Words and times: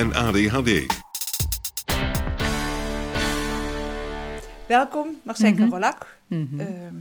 en 0.00 0.14
ADHD. 0.14 0.86
Welkom, 4.68 5.16
Marcenka 5.22 5.62
Mhm. 5.62 5.70
Rolak 5.72 6.18
Mhm. 6.26 6.60
ehm, 6.60 6.94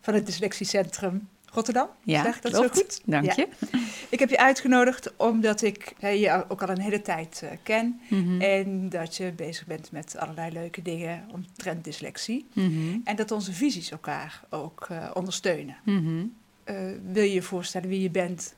van 0.00 0.14
het 0.14 0.26
Dyslexiecentrum 0.26 1.28
Rotterdam. 1.52 1.88
Ja, 2.04 2.22
zeg 2.22 2.36
ik 2.36 2.42
dat 2.42 2.52
klopt. 2.52 2.76
zo 2.76 2.82
goed? 2.82 3.00
Dank 3.04 3.24
Ja. 3.24 3.32
je. 3.36 3.48
Ik 4.14 4.18
heb 4.18 4.30
je 4.30 4.38
uitgenodigd 4.38 5.16
omdat 5.16 5.62
ik 5.62 5.94
hè, 5.98 6.08
je 6.08 6.44
ook 6.48 6.62
al 6.62 6.68
een 6.68 6.80
hele 6.80 7.02
tijd 7.02 7.40
eh, 7.44 7.50
ken. 7.62 8.00
Mhm. 8.10 8.40
En 8.40 8.88
dat 8.88 9.16
je 9.16 9.32
bezig 9.36 9.66
bent 9.66 9.92
met 9.92 10.16
allerlei 10.18 10.52
leuke 10.52 10.82
dingen 10.82 11.24
omtrent 11.32 11.84
dyslexie. 11.84 12.46
Mhm. 12.52 12.96
En 13.04 13.16
dat 13.16 13.30
onze 13.30 13.52
visies 13.52 13.90
elkaar 13.90 14.40
ook 14.50 14.86
eh, 14.90 15.10
ondersteunen. 15.14 15.76
Mhm. 15.84 16.24
Eh, 16.64 16.76
wil 17.12 17.22
je 17.22 17.32
je 17.32 17.42
voorstellen 17.42 17.88
wie 17.88 18.00
je 18.02 18.10
bent 18.10 18.54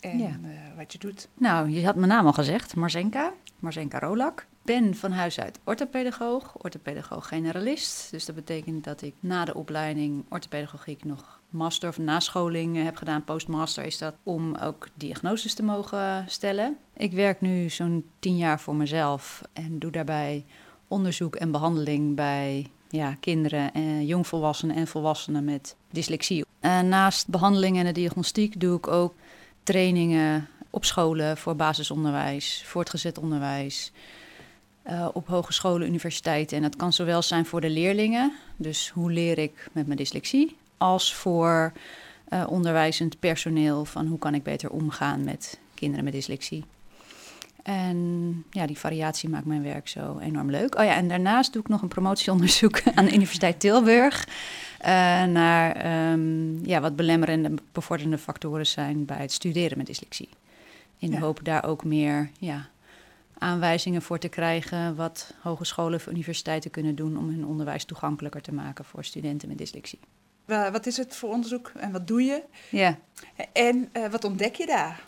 en 0.00 0.18
Ja. 0.18 0.26
eh, 0.26 0.76
wat 0.76 0.92
je 0.92 0.98
doet? 0.98 1.28
Nou, 1.34 1.70
je 1.70 1.84
had 1.84 1.94
mijn 1.96 2.08
naam 2.08 2.26
al 2.26 2.32
gezegd, 2.32 2.74
Marzenka. 2.76 3.32
Marzenka 3.58 3.98
Rolak. 3.98 4.46
Ben 4.62 4.94
van 4.96 5.12
huis 5.12 5.40
uit 5.40 5.58
orthopedagoog, 5.64 6.54
orthopedagoog 6.58 7.28
generalist. 7.28 8.10
Dus 8.10 8.24
dat 8.24 8.34
betekent 8.34 8.84
dat 8.84 9.02
ik 9.02 9.14
na 9.20 9.44
de 9.44 9.54
opleiding 9.54 10.24
orthopedagogiek 10.28 11.04
nog 11.04 11.40
master 11.50 11.88
of 11.88 11.98
nascholing 11.98 12.76
eh, 12.76 12.84
heb 12.84 12.96
gedaan. 12.96 13.24
Postmaster 13.24 13.84
is 13.84 13.98
dat 13.98 14.14
om 14.22 14.54
ook 14.56 14.88
diagnoses 14.94 15.54
te 15.54 15.62
mogen 15.62 16.24
stellen. 16.28 16.76
Ik 16.96 17.12
werk 17.12 17.40
nu 17.40 17.68
zo'n 17.70 18.04
tien 18.18 18.36
jaar 18.36 18.60
voor 18.60 18.74
mezelf 18.76 19.42
en 19.52 19.78
doe 19.78 19.90
daarbij 19.90 20.44
onderzoek 20.88 21.36
en 21.36 21.50
behandeling 21.50 22.14
bij 22.16 22.66
ja, 22.88 23.16
kinderen, 23.20 23.72
en 23.72 24.06
jongvolwassenen 24.06 24.76
en 24.76 24.86
volwassenen 24.86 25.44
met 25.44 25.76
dyslexie. 25.90 26.44
En 26.60 26.88
naast 26.88 27.28
behandeling 27.28 27.78
en 27.78 27.84
de 27.84 27.92
diagnostiek 27.92 28.60
doe 28.60 28.76
ik 28.76 28.86
ook 28.86 29.14
trainingen 29.68 30.48
op 30.70 30.84
scholen 30.84 31.36
voor 31.36 31.56
basisonderwijs, 31.56 32.62
voortgezet 32.66 33.18
onderwijs, 33.18 33.92
eh, 34.82 35.08
op 35.12 35.26
hogescholen, 35.26 35.86
universiteiten. 35.86 36.56
En 36.56 36.62
dat 36.62 36.76
kan 36.76 36.92
zowel 36.92 37.22
zijn 37.22 37.46
voor 37.46 37.60
de 37.60 37.70
leerlingen, 37.70 38.32
dus 38.56 38.90
hoe 38.94 39.12
leer 39.12 39.38
ik 39.38 39.68
met 39.72 39.86
mijn 39.86 39.98
dyslexie, 39.98 40.56
als 40.76 41.14
voor 41.14 41.72
eh, 42.28 42.44
onderwijzend 42.48 43.18
personeel 43.18 43.84
van 43.84 44.06
hoe 44.06 44.18
kan 44.18 44.34
ik 44.34 44.42
beter 44.42 44.70
omgaan 44.70 45.24
met 45.24 45.58
kinderen 45.74 46.04
met 46.04 46.12
dyslexie. 46.12 46.64
En 47.62 48.44
ja, 48.50 48.66
die 48.66 48.78
variatie 48.78 49.28
maakt 49.28 49.46
mijn 49.46 49.62
werk 49.62 49.88
zo 49.88 50.18
enorm 50.18 50.50
leuk. 50.50 50.78
Oh 50.78 50.84
ja, 50.84 50.94
en 50.94 51.08
daarnaast 51.08 51.52
doe 51.52 51.62
ik 51.62 51.68
nog 51.68 51.82
een 51.82 51.88
promotieonderzoek 51.88 52.80
aan 52.94 53.04
de 53.04 53.12
Universiteit 53.12 53.60
Tilburg. 53.60 54.26
Eh, 54.78 55.24
naar 55.24 55.72
ehm, 55.76 56.64
ja, 56.66 56.80
wat 56.80 56.96
belemmerende 56.96 57.48
en 57.48 57.58
bevorderende 57.72 58.18
factoren 58.18 58.66
zijn 58.66 59.04
bij 59.04 59.16
het 59.16 59.32
studeren 59.32 59.78
met 59.78 59.86
dyslexie. 59.86 60.28
In 60.98 61.10
de 61.10 61.16
Ja. 61.16 61.22
hoop 61.22 61.40
daar 61.42 61.64
ook 61.64 61.84
meer 61.84 62.30
ja, 62.38 62.66
aanwijzingen 63.38 64.02
voor 64.02 64.18
te 64.18 64.28
krijgen. 64.28 64.96
wat 64.96 65.34
hogescholen 65.42 65.94
of 65.94 66.06
universiteiten 66.06 66.70
kunnen 66.70 66.94
doen 66.94 67.16
om 67.18 67.28
hun 67.28 67.46
onderwijs 67.46 67.84
toegankelijker 67.84 68.40
te 68.42 68.52
maken 68.54 68.84
voor 68.84 69.04
studenten 69.04 69.48
met 69.48 69.58
dyslexie. 69.58 69.98
Wa- 70.44 70.70
wat 70.70 70.86
is 70.86 70.96
het 70.96 71.16
voor 71.16 71.30
onderzoek 71.30 71.72
en 71.76 71.92
wat 71.92 72.06
doe 72.06 72.22
je? 72.22 72.42
Ja. 72.70 72.98
En 73.52 73.88
eh, 73.92 74.06
wat 74.10 74.24
ontdek 74.24 74.54
je 74.54 74.66
daar? 74.66 75.00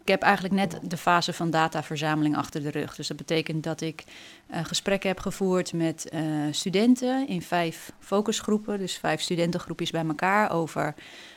Ik 0.00 0.08
heb 0.08 0.22
eigenlijk 0.22 0.54
net 0.54 0.90
de 0.90 0.96
fase 0.96 1.32
van 1.32 1.50
dataverzameling 1.50 2.36
achter 2.36 2.62
de 2.62 2.70
rug. 2.70 2.94
Dus 2.94 3.08
dat 3.08 3.16
betekent 3.16 3.64
dat 3.64 3.80
ik 3.80 4.04
eh, 4.46 4.64
gesprekken 4.64 5.08
heb 5.08 5.18
gevoerd 5.18 5.72
met 5.72 6.08
eh, 6.08 6.22
studenten 6.50 7.28
in 7.28 7.42
vijf 7.42 7.92
focusgroepen. 7.98 8.78
Dus 8.78 8.96
vijf 8.96 9.20
studentengroepjes 9.20 9.90
bij 9.90 10.04
elkaar 10.06 10.52
over 10.52 10.94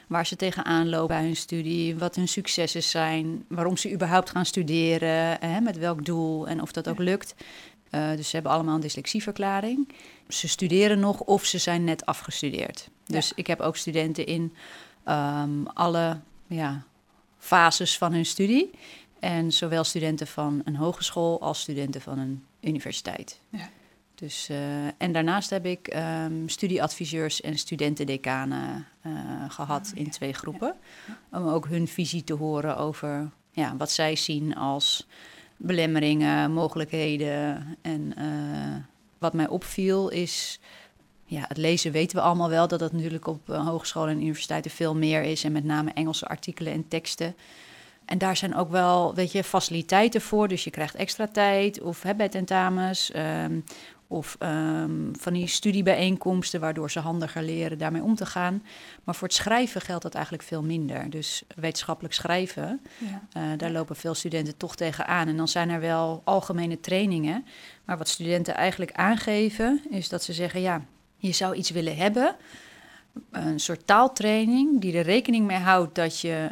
waar 0.07 0.25
ze 0.25 0.35
tegenaan 0.35 0.90
lopen 0.90 1.07
bij 1.07 1.23
hun 1.23 1.35
studie, 1.35 1.97
wat 1.97 2.16
hun 2.16 2.28
successen 2.28 2.84
zijn, 2.84 3.46
waarom 3.47 3.78
ze 3.78 3.91
überhaupt 3.91 4.29
gaan 4.29 4.46
studeren, 4.46 5.38
hè, 5.40 5.59
met 5.59 5.78
welk 5.78 6.06
doel 6.06 6.47
en 6.47 6.62
of 6.62 6.72
dat 6.72 6.90
ook 6.90 7.00
lukt. 7.00 7.35
Eh, 7.90 8.16
dus 8.16 8.29
ze 8.29 8.35
hebben 8.35 8.52
allemaal 8.52 8.75
een 8.75 8.81
dyslexieverklaring. 8.81 9.90
Ze 10.28 10.47
studeren 10.47 11.00
nog 11.00 11.19
of 11.19 11.46
ze 11.46 11.57
zijn 11.57 11.84
net 11.84 12.06
afgestudeerd. 12.06 12.90
Dus 13.06 13.31
ik 13.35 13.47
heb 13.47 13.59
ook 13.59 13.75
studenten 13.75 14.25
in 14.25 14.53
ehm, 15.03 15.63
alle 15.73 16.19
ja, 16.47 16.84
fases 17.44 17.98
van 17.98 18.14
hun 18.14 18.26
studie. 18.26 18.72
En 19.20 19.52
zowel 19.52 19.84
studenten 19.84 20.28
van 20.28 20.62
een 20.66 20.76
hogeschool 20.76 21.42
als 21.42 21.59
studenten 21.59 22.02
van 22.02 22.20
een 22.20 22.44
universiteit. 22.62 23.40
Ja. 23.50 23.70
Dus, 24.16 24.50
eh, 24.50 24.86
en 24.86 25.12
daarnaast 25.12 25.50
heb 25.50 25.66
ik 25.66 25.88
ehm, 25.88 26.48
studieadviseurs 26.48 27.42
en 27.42 27.58
studentendecanen 27.58 28.88
eh, 29.02 29.12
gehad 29.48 29.92
Oh, 29.94 30.00
in 30.00 30.06
ja. 30.06 30.09
twee 30.09 30.34
groepen. 30.34 30.76
Om 31.32 31.48
ook 31.48 31.68
hun 31.68 31.88
visie 31.88 32.24
te 32.24 32.34
horen 32.34 32.78
over 32.78 33.30
ja, 33.52 33.78
wat 33.78 33.92
zij 33.92 34.16
zien 34.16 34.56
als 34.56 35.08
belemmeringen, 35.58 36.52
mogelijkheden. 36.52 37.68
En 37.82 38.14
eh, 38.18 38.76
wat 39.18 39.34
mij 39.34 39.48
opviel 39.48 40.09
is 40.09 40.59
ja, 41.25 41.45
het 41.47 41.57
lezen 41.57 41.91
weten 41.91 42.17
we 42.17 42.23
allemaal 42.23 42.50
wel 42.50 42.67
dat 42.67 42.79
het 42.79 42.91
natuurlijk 42.91 43.28
op 43.28 43.50
eh, 43.50 43.67
hogescholen 43.67 44.09
en 44.09 44.22
universiteiten 44.22 44.72
veel 44.72 44.95
meer 44.95 45.22
is. 45.23 45.44
En 45.44 45.51
met 45.51 45.63
name 45.63 45.91
Engelse 45.94 46.28
artikelen 46.28 46.73
en 46.73 46.88
teksten. 46.88 47.35
En 48.06 48.17
daar 48.17 48.38
zijn 48.38 48.56
ook 48.56 48.69
wel, 48.72 49.16
weet 49.16 49.31
je, 49.31 49.44
faciliteiten 49.44 50.22
voor. 50.22 50.47
Dus 50.47 50.63
je 50.63 50.69
krijgt 50.69 50.95
extra 50.95 51.28
tijd 51.28 51.81
of 51.81 52.01
hè, 52.03 52.16
bij 52.16 52.29
tentamens. 52.29 53.11
ehm, 53.11 53.59
of 54.07 54.35
ehm, 54.39 54.91
van 55.19 55.34
die 55.34 55.47
studiebijeenkomsten 55.47 56.59
waardoor 56.59 56.91
ze 56.91 57.00
handiger 57.00 57.44
leren 57.44 57.78
daarmee 57.78 58.01
om 58.03 58.16
te 58.16 58.25
gaan. 58.25 58.63
Maar 59.03 59.16
voor 59.16 59.28
het 59.28 59.38
schrijven 59.38 59.81
geldt 59.81 60.03
dat 60.03 60.13
eigenlijk 60.13 60.44
veel 60.44 60.63
minder. 60.63 61.09
Dus 61.09 61.44
wetenschappelijk 61.55 62.13
schrijven, 62.13 62.81
Ja. 62.97 63.22
eh, 63.31 63.57
daar 63.57 63.72
lopen 63.72 63.95
veel 63.95 64.13
studenten 64.13 64.57
toch 64.57 64.75
tegenaan. 64.75 65.28
En 65.28 65.38
dan 65.38 65.47
zijn 65.47 65.69
er 65.69 65.79
wel 65.79 66.22
algemene 66.23 66.79
trainingen. 66.79 67.45
Maar 67.85 67.97
wat 67.97 68.07
studenten 68.09 68.55
eigenlijk 68.55 68.91
aangeven, 68.91 69.81
is 69.90 70.09
dat 70.09 70.23
ze 70.23 70.34
zeggen: 70.34 70.61
ja, 70.61 70.81
je 71.28 71.31
zou 71.31 71.56
iets 71.56 71.69
willen 71.69 71.95
hebben. 71.95 72.35
Een 73.31 73.59
soort 73.59 73.88
taaltraining 73.88 74.81
die 74.81 74.97
er 74.97 75.03
rekening 75.03 75.45
mee 75.45 75.57
houdt 75.57 75.95
dat 75.95 76.19
je 76.19 76.51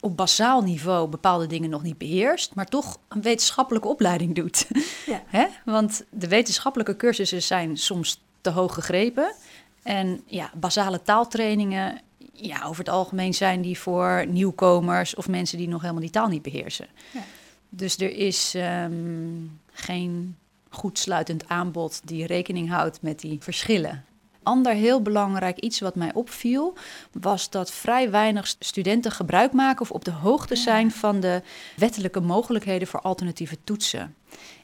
op 0.00 0.16
basaal 0.16 0.62
niveau 0.62 1.08
bepaalde 1.08 1.46
dingen 1.46 1.70
nog 1.70 1.82
niet 1.82 1.98
beheerst, 1.98 2.54
maar 2.54 2.66
toch 2.66 2.98
een 3.08 3.22
wetenschappelijke 3.22 3.88
opleiding 3.88 4.34
doet. 4.34 4.68
Ja. 5.06 5.22
Hè? 5.38 5.46
Want 5.64 6.04
de 6.10 6.28
wetenschappelijke 6.28 6.96
cursussen 6.96 7.42
zijn 7.42 7.76
soms 7.76 8.22
te 8.40 8.50
hoog 8.50 8.74
gegrepen. 8.74 9.34
En 9.82 10.20
ja, 10.26 10.50
basale 10.54 11.02
taaltrainingen, 11.02 12.00
ja, 12.32 12.64
over 12.64 12.78
het 12.78 12.92
algemeen 12.92 13.34
zijn 13.34 13.62
die 13.62 13.78
voor 13.78 14.24
nieuwkomers 14.28 15.14
of 15.14 15.28
mensen 15.28 15.58
die 15.58 15.68
nog 15.68 15.80
helemaal 15.80 16.02
die 16.02 16.10
taal 16.10 16.28
niet 16.28 16.42
beheersen. 16.42 16.86
Ja. 17.12 17.22
Dus 17.68 17.98
er 17.98 18.16
is 18.16 18.54
ehm, 18.54 19.46
geen 19.72 20.36
goed 20.70 20.98
sluitend 20.98 21.48
aanbod 21.48 22.00
die 22.04 22.26
rekening 22.26 22.70
houdt 22.70 23.02
met 23.02 23.20
die 23.20 23.36
verschillen. 23.40 24.04
Ander 24.42 24.72
heel 24.72 25.02
belangrijk 25.02 25.58
iets 25.58 25.80
wat 25.80 25.94
mij 25.94 26.14
opviel, 26.14 26.76
was 27.12 27.50
dat 27.50 27.70
vrij 27.70 28.10
weinig 28.10 28.54
studenten 28.58 29.12
gebruik 29.12 29.52
maken 29.52 29.80
of 29.82 29.90
op 29.90 30.04
de 30.04 30.10
hoogte 30.10 30.56
zijn 30.56 30.90
van 30.90 31.20
de 31.20 31.42
wettelijke 31.76 32.20
mogelijkheden 32.20 32.88
voor 32.88 33.00
alternatieve 33.00 33.56
toetsen. 33.64 34.14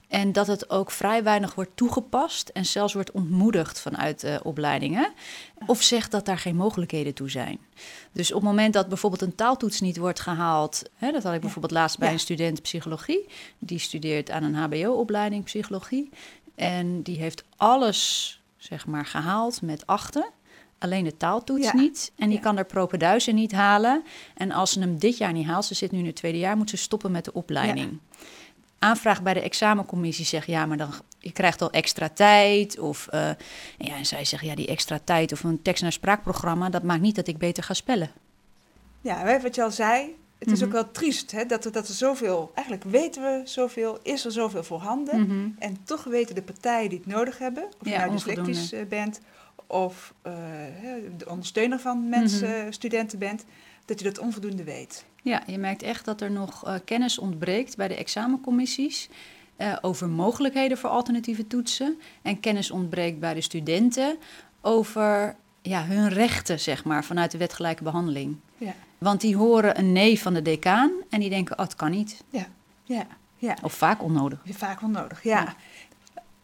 En 0.09 0.33
dat 0.33 0.47
het 0.47 0.71
ook 0.71 0.91
vrij 0.91 1.23
weinig 1.23 1.55
wordt 1.55 1.71
toegepast 1.75 2.49
en 2.49 2.67
zelfs 2.67 2.93
wordt 2.95 3.11
ontmoedigd 3.11 3.81
vanuit 3.81 4.21
de 4.21 4.41
opleidingen. 4.43 5.13
Of 5.67 5.83
zegt 5.83 6.11
dat 6.11 6.25
daar 6.25 6.39
geen 6.39 6.57
mogelijkheden 6.57 7.15
toe 7.15 7.31
zijn. 7.31 7.59
Dus 8.13 8.33
op 8.33 8.41
het 8.41 8.49
moment 8.51 8.73
dat 8.73 8.89
bijvoorbeeld 8.89 9.23
een 9.23 9.35
taaltoets 9.35 9.81
niet 9.81 9.97
wordt 9.97 10.21
gehaald, 10.21 10.83
hè, 10.97 11.13
dat 11.13 11.23
had 11.23 11.35
ik 11.35 11.41
bijvoorbeeld 11.41 11.73
laatst 11.73 11.99
bij 11.99 12.09
Ja. 12.09 12.15
een 12.15 12.21
student 12.21 12.63
psychologie, 12.63 13.27
die 13.59 13.79
studeert 13.79 14.31
aan 14.31 14.43
een 14.43 14.55
HBO-opleiding 14.55 15.45
psychologie. 15.45 16.11
En 16.55 17.03
die 17.03 17.19
heeft 17.19 17.45
alles, 17.57 18.36
zeg 18.67 18.87
maar, 18.87 19.07
gehaald 19.07 19.63
met 19.63 19.87
achten. 19.87 20.31
Alleen 20.79 21.05
de 21.05 21.17
taaltoets 21.17 21.65
Ja. 21.67 21.75
niet. 21.75 22.13
En 22.17 22.29
die 22.29 22.37
Ja. 22.37 22.43
kan 22.43 22.59
er 22.59 22.65
propenduizen 22.65 23.35
niet 23.35 23.53
halen. 23.53 24.03
En 24.35 24.53
als 24.53 24.73
ze 24.73 24.81
hem 24.81 24.99
dit 24.99 25.17
jaar 25.17 25.33
niet 25.33 25.47
haalt, 25.47 25.65
ze 25.65 25.75
zit 25.75 25.91
nu 25.93 25.99
in 25.99 26.07
het 26.07 26.17
tweede 26.17 26.39
jaar, 26.39 26.57
moet 26.57 26.71
ze 26.71 26.77
stoppen 26.77 27.11
met 27.11 27.25
de 27.25 27.33
opleiding. 27.33 27.99
Aanvraag 28.79 29.23
bij 29.23 29.35
de 29.35 29.41
examencommissie 29.41 30.25
zegt 30.25 30.47
ja, 30.47 30.67
maar 30.67 30.77
dan 30.77 30.91
je 31.19 31.33
krijgt 31.33 31.63
al 31.63 31.71
extra 31.71 32.09
tijd. 32.09 32.79
Of 32.79 33.07
eh, 33.09 33.29
en 33.29 33.37
ja, 33.79 33.97
en 33.97 34.07
zij 34.07 34.25
zeggen 34.25 34.49
ja, 34.49 34.55
die 34.55 34.67
extra 34.67 34.99
tijd 35.05 35.33
of 35.33 35.45
een 35.45 35.63
tekst- 35.63 35.83
naar 35.83 35.93
spraakprogramma, 35.93 36.69
dat 36.71 36.83
maakt 36.83 37.01
niet 37.01 37.15
dat 37.17 37.27
ik 37.27 37.39
beter 37.39 37.63
ga 37.63 37.75
spellen. 37.75 38.11
Ja, 39.01 39.41
wat 39.41 39.55
je 39.55 39.63
al 39.63 39.71
zei, 39.71 40.17
het 40.39 40.51
is 40.51 40.59
Mhm. 40.59 40.67
ook 40.67 40.73
wel 40.73 40.91
triest 40.91 41.31
hè, 41.31 41.47
dat, 41.47 41.65
er, 41.65 41.73
dat 41.73 41.89
er 41.89 41.95
zoveel, 41.95 42.51
eigenlijk 42.55 42.87
weten 42.87 43.23
we 43.23 43.41
zoveel, 43.45 43.99
is 44.03 44.25
er 44.25 44.33
zoveel 44.33 44.65
voorhanden. 44.65 45.21
Mhm. 45.21 45.49
En 45.59 45.77
toch 45.85 46.05
weten 46.05 46.35
de 46.35 46.43
partijen 46.43 46.89
die 46.89 46.99
het 46.99 47.07
nodig 47.07 47.39
hebben, 47.39 47.65
of 47.65 47.87
Ja, 47.87 47.93
je 47.93 47.99
nou 47.99 48.11
onvoldoende. 48.11 48.51
dyslectisch 48.51 48.81
eh, 48.81 48.87
bent 48.89 49.21
of 49.67 50.15
eh, 50.23 50.33
de 51.17 51.29
ondersteuner 51.29 51.79
van 51.81 52.09
mensen, 52.09 52.49
Mhm. 52.63 52.71
studenten 52.73 53.19
bent, 53.19 53.45
dat 53.85 53.99
je 53.99 54.05
dat 54.05 54.19
onvoldoende 54.19 54.65
weet. 54.65 55.05
Ja, 55.23 55.43
je 55.47 55.59
merkt 55.59 55.83
echt 55.83 56.05
dat 56.05 56.21
er 56.21 56.31
nog 56.31 56.65
eh, 56.67 56.75
kennis 56.85 57.19
ontbreekt 57.19 57.77
bij 57.77 57.89
de 57.89 57.95
examencommissies 57.97 59.09
eh, 59.57 59.77
over 59.81 60.09
mogelijkheden 60.09 60.79
voor 60.79 60.91
alternatieve 60.91 61.47
toetsen. 61.47 61.99
En 62.23 62.41
kennis 62.41 62.71
ontbreekt 62.71 63.19
bij 63.21 63.35
de 63.35 63.41
studenten 63.41 64.17
over 64.61 65.37
ja, 65.63 65.85
hun 65.85 66.09
rechten, 66.09 66.61
zeg 66.61 66.85
maar, 66.85 67.05
vanuit 67.05 67.31
de 67.31 67.39
wetgelijke 67.39 67.83
behandeling. 67.83 68.37
Ja, 68.59 68.75
Want 68.99 69.21
die 69.21 69.37
horen 69.37 69.79
een 69.79 69.93
nee 69.93 70.21
van 70.21 70.35
de 70.35 70.43
decaan 70.43 70.91
en 71.11 71.21
die 71.21 71.31
denken, 71.31 71.59
oh, 71.59 71.65
het 71.65 71.75
kan 71.77 71.91
niet. 71.91 72.23
ja, 72.31 72.47
ja, 72.85 73.07
ja. 73.37 73.57
Of 73.63 73.73
vaak 73.75 74.03
onnodig. 74.03 74.41
Vaak 74.51 74.81
wel 74.81 74.91
nodig, 74.91 75.23
ja. 75.23 75.55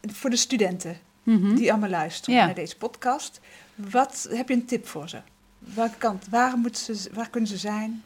Voor 0.02 0.30
de 0.30 0.36
studenten 0.36 0.96
Mhm. 1.22 1.54
die 1.54 1.70
allemaal 1.70 1.88
luisteren 1.90 2.34
Ja. 2.38 2.44
naar 2.44 2.54
deze 2.54 2.76
podcast, 2.76 3.40
wat 3.74 4.28
heb 4.30 4.48
je 4.48 4.54
een 4.54 4.64
tip 4.66 4.86
voor 4.86 5.08
ze? 5.08 5.18
Welke 5.58 5.96
kant, 5.98 6.26
waar, 6.30 6.56
moeten 6.58 6.96
ze, 6.96 7.10
waar 7.12 7.30
kunnen 7.30 7.48
ze 7.50 7.56
zijn? 7.56 8.02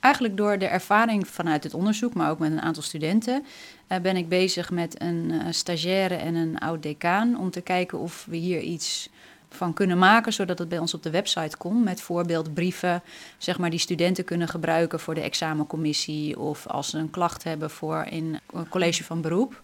Eigenlijk 0.00 0.36
door 0.36 0.58
de 0.58 0.66
ervaring 0.66 1.28
vanuit 1.28 1.64
het 1.64 1.74
onderzoek, 1.74 2.14
maar 2.14 2.30
ook 2.30 2.38
met 2.38 2.52
een 2.52 2.60
aantal 2.60 2.82
studenten, 2.82 3.44
eh, 3.86 4.00
ben 4.00 4.16
ik 4.16 4.28
bezig 4.28 4.70
met 4.70 5.00
een 5.00 5.30
eh, 5.30 5.46
stagiaire 5.50 6.14
en 6.14 6.34
een 6.34 6.58
oud-decaan 6.58 7.38
om 7.38 7.50
te 7.50 7.60
kijken 7.60 7.98
of 7.98 8.26
we 8.28 8.36
hier 8.36 8.60
iets 8.60 9.08
van 9.54 9.72
kunnen 9.72 9.98
maken, 9.98 10.32
zodat 10.32 10.58
het 10.58 10.68
bij 10.68 10.78
ons 10.78 10.94
op 10.94 11.02
de 11.02 11.10
website 11.10 11.56
komt 11.56 11.84
met 11.84 12.00
voorbeeldbrieven, 12.00 13.02
zeg 13.38 13.58
maar, 13.58 13.70
die 13.70 13.78
studenten 13.78 14.24
kunnen 14.24 14.48
gebruiken 14.48 15.00
voor 15.00 15.14
de 15.14 15.20
examencommissie 15.20 16.38
of 16.38 16.66
als 16.66 16.90
ze 16.90 16.98
een 16.98 17.10
klacht 17.10 17.44
hebben 17.44 17.70
voor 17.70 18.06
in 18.10 18.40
een 18.50 18.68
college 18.68 19.04
van 19.04 19.20
beroep, 19.20 19.62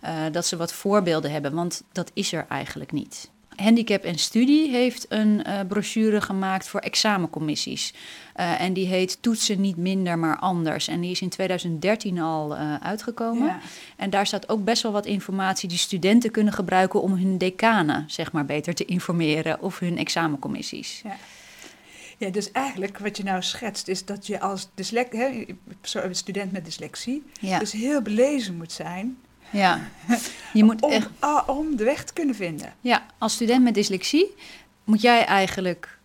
eh, 0.00 0.14
dat 0.32 0.46
ze 0.46 0.56
wat 0.56 0.72
voorbeelden 0.72 1.30
hebben, 1.30 1.54
want 1.54 1.82
dat 1.92 2.10
is 2.14 2.32
er 2.32 2.46
eigenlijk 2.48 2.92
niet. 2.92 3.30
Handicap 3.62 4.04
en 4.04 4.18
Studie 4.18 4.70
heeft 4.70 5.06
een 5.08 5.44
eh, 5.44 5.60
brochure 5.68 6.20
gemaakt 6.20 6.68
voor 6.68 6.80
examencommissies. 6.80 7.94
Eh, 8.34 8.60
en 8.60 8.72
die 8.72 8.86
heet 8.86 9.22
Toetsen 9.22 9.60
niet 9.60 9.76
minder, 9.76 10.18
maar 10.18 10.38
anders. 10.38 10.88
En 10.88 11.00
die 11.00 11.10
is 11.10 11.20
in 11.20 11.28
2013 11.28 12.20
al 12.20 12.56
eh, 12.56 12.74
uitgekomen. 12.74 13.46
Ja. 13.46 13.60
En 13.96 14.10
daar 14.10 14.26
staat 14.26 14.48
ook 14.48 14.64
best 14.64 14.82
wel 14.82 14.92
wat 14.92 15.06
informatie 15.06 15.68
die 15.68 15.78
studenten 15.78 16.30
kunnen 16.30 16.52
gebruiken 16.52 17.02
om 17.02 17.12
hun 17.12 17.38
decanen 17.38 18.04
zeg 18.06 18.32
maar, 18.32 18.44
beter 18.44 18.74
te 18.74 18.84
informeren 18.84 19.62
of 19.62 19.78
hun 19.78 19.98
examencommissies. 19.98 21.00
Ja. 21.04 21.16
ja, 22.18 22.30
dus 22.30 22.50
eigenlijk 22.52 22.98
wat 22.98 23.16
je 23.16 23.22
nou 23.22 23.42
schetst 23.42 23.88
is 23.88 24.04
dat 24.04 24.26
je 24.26 24.40
als 24.40 24.68
dyslect, 24.74 25.12
hè, 25.12 25.44
student 26.10 26.52
met 26.52 26.64
dyslexie 26.64 27.22
Ja, 27.40 27.58
dus 27.58 27.72
heel 27.72 28.02
belezen 28.02 28.56
moet 28.56 28.72
zijn 28.72 29.16
ja. 29.52 29.80
je 30.52 30.64
moet 30.64 30.82
om, 30.82 30.90
echt, 30.90 31.08
om 31.46 31.76
de 31.76 31.84
weg 31.84 32.04
te 32.04 32.12
kunnen 32.12 32.34
vinden. 32.34 32.72
ja, 32.80 33.06
als 33.18 33.32
student 33.32 33.62
met 33.62 33.74
dyslexie 33.74 34.34
moet 34.84 35.00
jij 35.00 35.24
eigenlijk 35.24 35.98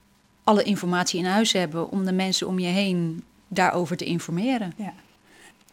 alle 0.44 0.64
informatie 0.64 1.20
in 1.20 1.26
huis 1.26 1.54
hebben 1.54 1.90
om 1.90 2.06
de 2.06 2.12
mensen 2.12 2.48
om 2.48 2.60
je 2.60 2.68
heen 2.68 3.24
daarover 3.48 3.98
te 3.98 4.06
informeren. 4.06 4.74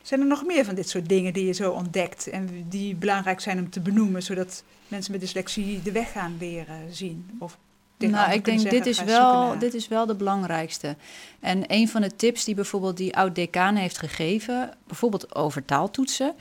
Zijn 0.02 0.20
er 0.20 0.26
nog 0.26 0.44
meer 0.44 0.64
van 0.64 0.74
dit 0.74 0.88
soort 0.88 1.08
dingen 1.08 1.32
die 1.32 1.46
je 1.46 1.52
zo 1.52 1.70
ontdekt 1.70 2.28
en 2.28 2.66
die 2.68 2.94
belangrijk 2.94 3.40
zijn 3.40 3.58
om 3.58 3.70
te 3.70 3.80
benoemen, 3.80 4.22
zodat 4.22 4.64
mensen 4.88 5.12
met 5.12 5.20
dyslexie 5.20 5.82
de 5.82 5.92
weg 5.92 6.12
gaan 6.12 6.36
leren 6.38 6.94
zien? 6.94 7.30
Of 7.38 7.58
Nou, 7.98 8.32
ik 8.32 8.44
denk 8.44 8.70
dit 8.70 8.86
is, 8.86 9.02
wel, 9.02 9.58
dit 9.58 9.74
is 9.74 9.88
wel 9.88 10.06
de 10.06 10.14
belangrijkste. 10.14 10.96
En 11.40 11.64
een 11.66 11.88
van 11.88 12.00
de 12.00 12.16
tips 12.16 12.44
die 12.44 12.54
bijvoorbeeld 12.54 12.96
die 12.96 13.16
oud-decaan 13.16 13.76
heeft 13.76 13.98
gegeven, 13.98 14.70
bijvoorbeeld 14.86 15.34
over 15.34 15.64
taaltoetsen, 15.64 16.34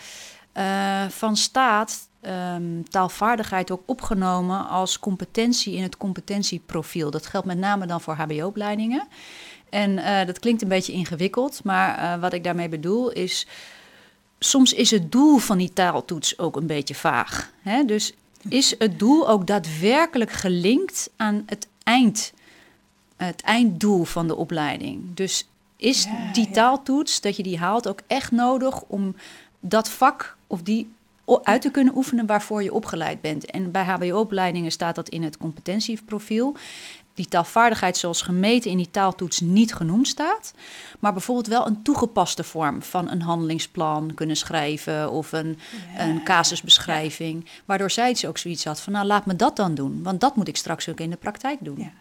eh, 0.54 1.08
van 1.08 1.38
staat 1.38 2.08
ehm, 2.22 2.84
taalvaardigheid 2.90 3.72
ook 3.72 3.84
opgenomen 3.86 4.68
als 4.68 5.00
competentie 5.00 5.76
in 5.76 5.84
het 5.84 5.98
competentieprofiel. 5.98 7.12
Dat 7.12 7.26
geldt 7.26 7.48
met 7.48 7.58
name 7.58 7.86
dan 7.86 8.02
voor 8.02 8.14
HBO-opleidingen. 8.14 9.08
En 9.70 9.98
eh, 9.98 10.26
dat 10.26 10.40
klinkt 10.40 10.62
een 10.62 10.68
beetje 10.68 10.94
ingewikkeld, 10.94 11.64
maar 11.64 11.98
eh, 11.98 12.22
wat 12.22 12.34
ik 12.34 12.44
daarmee 12.44 12.70
bedoel 12.70 13.12
is. 13.12 13.48
Soms 14.40 14.74
is 14.74 14.92
het 14.92 15.12
doel 15.12 15.38
van 15.38 15.58
die 15.58 15.74
taaltoets 15.74 16.40
ook 16.40 16.56
een 16.56 16.68
beetje 16.68 16.96
vaag. 16.96 17.52
Hè? 17.62 17.86
Dus 17.86 18.14
is 18.50 18.76
het 18.78 19.00
doel 19.00 19.30
ook 19.30 19.48
daadwerkelijk 19.48 20.32
gelinkt 20.32 21.10
aan 21.18 21.44
het 21.46 21.68
eind, 21.84 22.34
het 23.18 23.42
einddoel 23.42 24.04
van 24.04 24.28
de 24.28 24.36
opleiding? 24.36 25.16
Dus 25.16 25.48
is 25.78 26.04
Ja, 26.04 26.32
die 26.32 26.50
taaltoets, 26.50 27.22
dat 27.22 27.36
je 27.36 27.44
die 27.44 27.60
haalt, 27.60 27.88
ook 27.88 28.00
echt 28.08 28.32
nodig 28.32 28.82
om 28.82 29.16
dat 29.66 29.90
vak 29.90 30.38
of 30.48 30.62
die 30.62 30.94
uit 31.44 31.62
te 31.62 31.72
kunnen 31.72 31.96
oefenen 31.96 32.26
waarvoor 32.26 32.64
je 32.64 32.74
opgeleid 32.74 33.22
bent? 33.22 33.46
En 33.46 33.72
bij 33.72 33.84
HBO-opleidingen 33.84 34.72
staat 34.72 34.96
dat 34.96 35.10
in 35.10 35.24
het 35.24 35.38
competentieprofiel. 35.38 36.56
Die 37.14 37.28
taalvaardigheid 37.28 37.98
zoals 37.98 38.22
gemeten 38.22 38.72
in 38.72 38.78
die 38.78 38.92
taaltoets 38.92 39.40
niet 39.40 39.74
genoemd 39.74 40.08
staat, 40.08 40.54
maar 41.00 41.14
bijvoorbeeld 41.14 41.48
wel 41.48 41.68
een 41.68 41.82
toegepaste 41.82 42.44
vorm 42.44 42.82
van 42.82 43.10
een 43.10 43.22
handelingsplan 43.22 44.14
kunnen 44.14 44.38
schrijven 44.38 45.12
of 45.12 45.32
een, 45.32 45.60
Ja, 45.96 46.06
een 46.08 46.24
casusbeschrijving, 46.24 47.46
waardoor 47.66 47.92
zij 47.92 48.10
iets 48.10 48.26
ook 48.26 48.38
zoiets 48.38 48.66
had 48.66 48.82
van 48.82 48.94
nou 48.94 49.06
laat 49.06 49.26
me 49.26 49.36
dat 49.36 49.56
dan 49.56 49.76
doen, 49.76 50.04
want 50.04 50.22
dat 50.22 50.36
moet 50.36 50.48
ik 50.48 50.58
straks 50.58 50.90
ook 50.90 51.00
in 51.00 51.10
de 51.10 51.16
praktijk 51.16 51.58
doen. 51.62 51.80
Ja. 51.80 51.92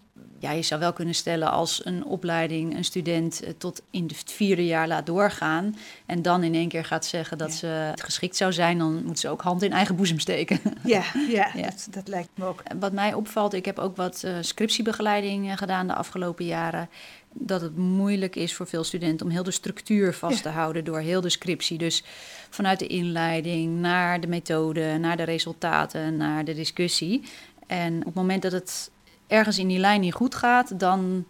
Ja, 0.42 0.50
je 0.50 0.62
zou 0.62 0.80
wel 0.80 0.92
kunnen 0.92 1.14
stellen 1.14 1.50
als 1.50 1.84
een 1.84 2.04
opleiding 2.04 2.76
een 2.76 2.84
student 2.84 3.42
eh, 3.42 3.50
tot 3.58 3.82
in 3.90 4.04
het 4.16 4.32
vierde 4.32 4.66
jaar 4.66 4.88
laat 4.88 5.06
doorgaan 5.06 5.76
en 6.06 6.22
dan 6.22 6.42
in 6.42 6.54
één 6.54 6.68
keer 6.68 6.84
gaat 6.84 7.06
zeggen 7.06 7.38
dat 7.38 7.48
Ja. 7.50 7.56
ze 7.56 8.02
geschikt 8.02 8.36
zou 8.36 8.52
zijn, 8.52 8.78
dan 8.78 9.04
moet 9.04 9.18
ze 9.18 9.28
ook 9.28 9.40
hand 9.42 9.62
in 9.62 9.72
eigen 9.72 9.96
boezem 9.96 10.18
steken. 10.18 10.60
Ja, 10.84 11.02
ja, 11.28 11.50
Ja. 11.54 11.62
Dat, 11.62 11.86
dat 11.90 12.08
lijkt 12.08 12.28
me 12.34 12.44
ook. 12.44 12.62
Wat 12.80 12.92
mij 12.92 13.14
opvalt, 13.14 13.52
ik 13.52 13.64
heb 13.64 13.78
ook 13.78 13.96
wat 13.96 14.22
eh, 14.22 14.32
scriptiebegeleiding 14.40 15.50
eh, 15.50 15.56
gedaan 15.56 15.86
de 15.86 15.94
afgelopen 15.94 16.44
jaren. 16.44 16.88
Dat 17.34 17.60
het 17.60 17.76
moeilijk 17.76 18.36
is 18.36 18.54
voor 18.54 18.66
veel 18.66 18.84
studenten 18.84 19.26
om 19.26 19.32
heel 19.32 19.42
de 19.42 19.50
structuur 19.50 20.14
vast 20.14 20.42
te 20.42 20.48
houden 20.48 20.84
door 20.84 20.98
heel 21.00 21.20
de 21.20 21.28
scriptie. 21.30 21.78
Dus 21.78 22.04
vanuit 22.50 22.78
de 22.78 22.86
inleiding 22.86 23.80
naar 23.80 24.20
de 24.20 24.26
methode, 24.26 24.98
naar 24.98 25.16
de 25.16 25.22
resultaten, 25.22 26.16
naar 26.16 26.44
de 26.44 26.54
discussie. 26.54 27.22
En 27.66 27.98
op 27.98 28.04
het 28.04 28.14
moment 28.14 28.42
dat 28.42 28.52
het 28.52 28.90
ergens 29.32 29.58
in 29.58 29.68
die 29.68 29.78
lijn 29.78 30.00
niet 30.00 30.14
goed 30.14 30.34
gaat, 30.34 30.80
dan 30.80 31.24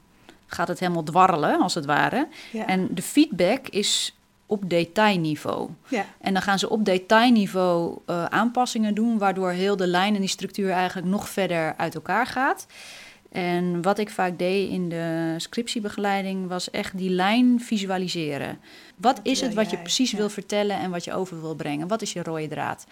gaat 0.47 0.69
het 0.69 0.79
helemaal 0.81 1.03
dwarrelen, 1.03 1.61
als 1.61 1.75
het 1.75 1.85
ware. 1.85 2.29
Ja. 2.53 2.67
En 2.67 2.89
de 2.91 3.03
feedback 3.03 3.69
is 3.69 4.17
op 4.47 4.71
detailniveau. 4.71 5.71
ja. 5.89 6.05
En 6.21 6.33
dan 6.33 6.43
gaan 6.43 6.59
ze 6.59 6.69
op 6.71 6.85
detailniveau 6.85 7.99
eh, 8.07 8.25
aanpassingen 8.25 8.95
doen, 8.95 9.19
waardoor 9.19 9.51
heel 9.51 9.77
de 9.77 9.87
lijn 9.87 10.15
en 10.15 10.21
die 10.21 10.29
structuur 10.31 10.71
eigenlijk 10.71 11.09
nog 11.09 11.29
verder 11.29 11.75
uit 11.77 11.95
elkaar 11.95 12.27
gaat. 12.27 12.67
En 13.33 13.83
wat 13.83 13.99
ik 13.99 14.11
vaak 14.11 14.39
deed 14.39 14.71
in 14.71 14.89
de 14.89 15.35
scriptiebegeleiding 15.37 16.49
was 16.49 16.71
echt 16.71 16.99
die 16.99 17.11
lijn 17.11 17.61
visualiseren. 17.61 18.59
Wat 18.97 19.21
is 19.23 19.41
het 19.41 19.55
wat 19.55 19.71
je 19.71 19.79
precies 19.79 20.11
Ja. 20.11 20.17
wil 20.17 20.29
vertellen 20.29 20.79
en 20.79 20.91
wat 20.91 21.05
je 21.05 21.13
over 21.15 21.41
wil 21.41 21.55
brengen? 21.55 21.89
Wat 21.89 22.03
is 22.03 22.13
je 22.13 22.23
rode 22.23 22.49
draad? 22.49 22.87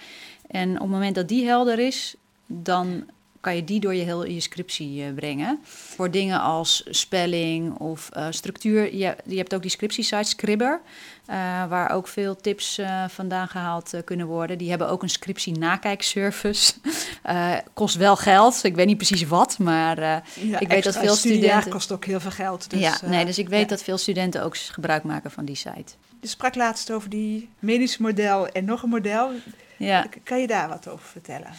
En 0.47 0.71
op 0.75 0.81
het 0.81 0.91
moment 0.91 1.15
dat 1.15 1.29
die 1.29 1.47
helder 1.47 1.79
is, 1.79 2.15
dan 2.47 3.05
kan 3.41 3.57
je 3.57 3.65
die 3.65 3.81
door 3.81 3.95
je 3.95 4.03
heel 4.05 4.27
je 4.27 4.41
scriptie 4.41 5.05
eh, 5.05 5.15
brengen. 5.15 5.59
Voor 5.65 6.11
dingen 6.11 6.41
als 6.41 6.85
spelling 6.91 7.79
of 7.79 8.09
eh, 8.13 8.27
structuur. 8.31 8.95
Je, 8.95 9.17
je 9.25 9.37
hebt 9.37 9.55
ook 9.55 9.63
die 9.63 9.71
scriptiesite 9.71 10.29
Scribber, 10.29 10.81
eh, 11.27 11.37
waar 11.69 11.91
ook 11.91 12.09
veel 12.09 12.37
tips 12.37 12.81
vandaan 13.09 13.49
gehaald 13.49 13.95
eh, 13.95 14.01
kunnen 14.05 14.27
worden. 14.27 14.59
Die 14.59 14.69
hebben 14.69 14.89
ook 14.89 15.03
een 15.03 15.11
scriptie 15.11 15.59
nakijkservice. 15.59 16.73
Kost 17.75 17.97
wel 17.97 18.17
geld. 18.17 18.65
Ik 18.65 18.75
weet 18.75 18.87
niet 18.87 18.97
precies 18.97 19.27
wat, 19.27 19.59
maar 19.59 19.99
Ja, 20.01 20.61
ik 20.61 20.69
weet 20.69 20.85
dat 20.85 20.99
veel 20.99 21.15
studenten- 21.15 21.71
kost 21.71 21.93
ook 21.93 22.05
heel 22.05 22.21
veel 22.21 22.31
geld. 22.31 22.71
Dus, 22.71 22.81
ja, 22.81 22.99
nee, 23.05 23.25
dus 23.25 23.39
ik 23.39 23.49
weet 23.49 23.61
ja. 23.61 23.67
dat 23.67 23.83
veel 23.83 23.99
studenten 23.99 24.43
ook 24.43 24.57
gebruik 24.57 25.03
maken 25.03 25.31
van 25.31 25.45
die 25.45 25.57
site. 25.57 25.93
Je 26.21 26.29
sprak 26.29 26.55
laatst 26.55 26.91
over 26.91 27.11
die 27.11 27.49
medisch 27.59 27.99
model 27.99 28.49
en 28.49 28.65
nog 28.65 28.83
een 28.83 28.89
model. 28.89 29.31
Ja. 29.77 30.07
Kan 30.23 30.41
je 30.41 30.47
daar 30.47 30.69
wat 30.69 30.89
over 30.89 31.07
vertellen? 31.07 31.51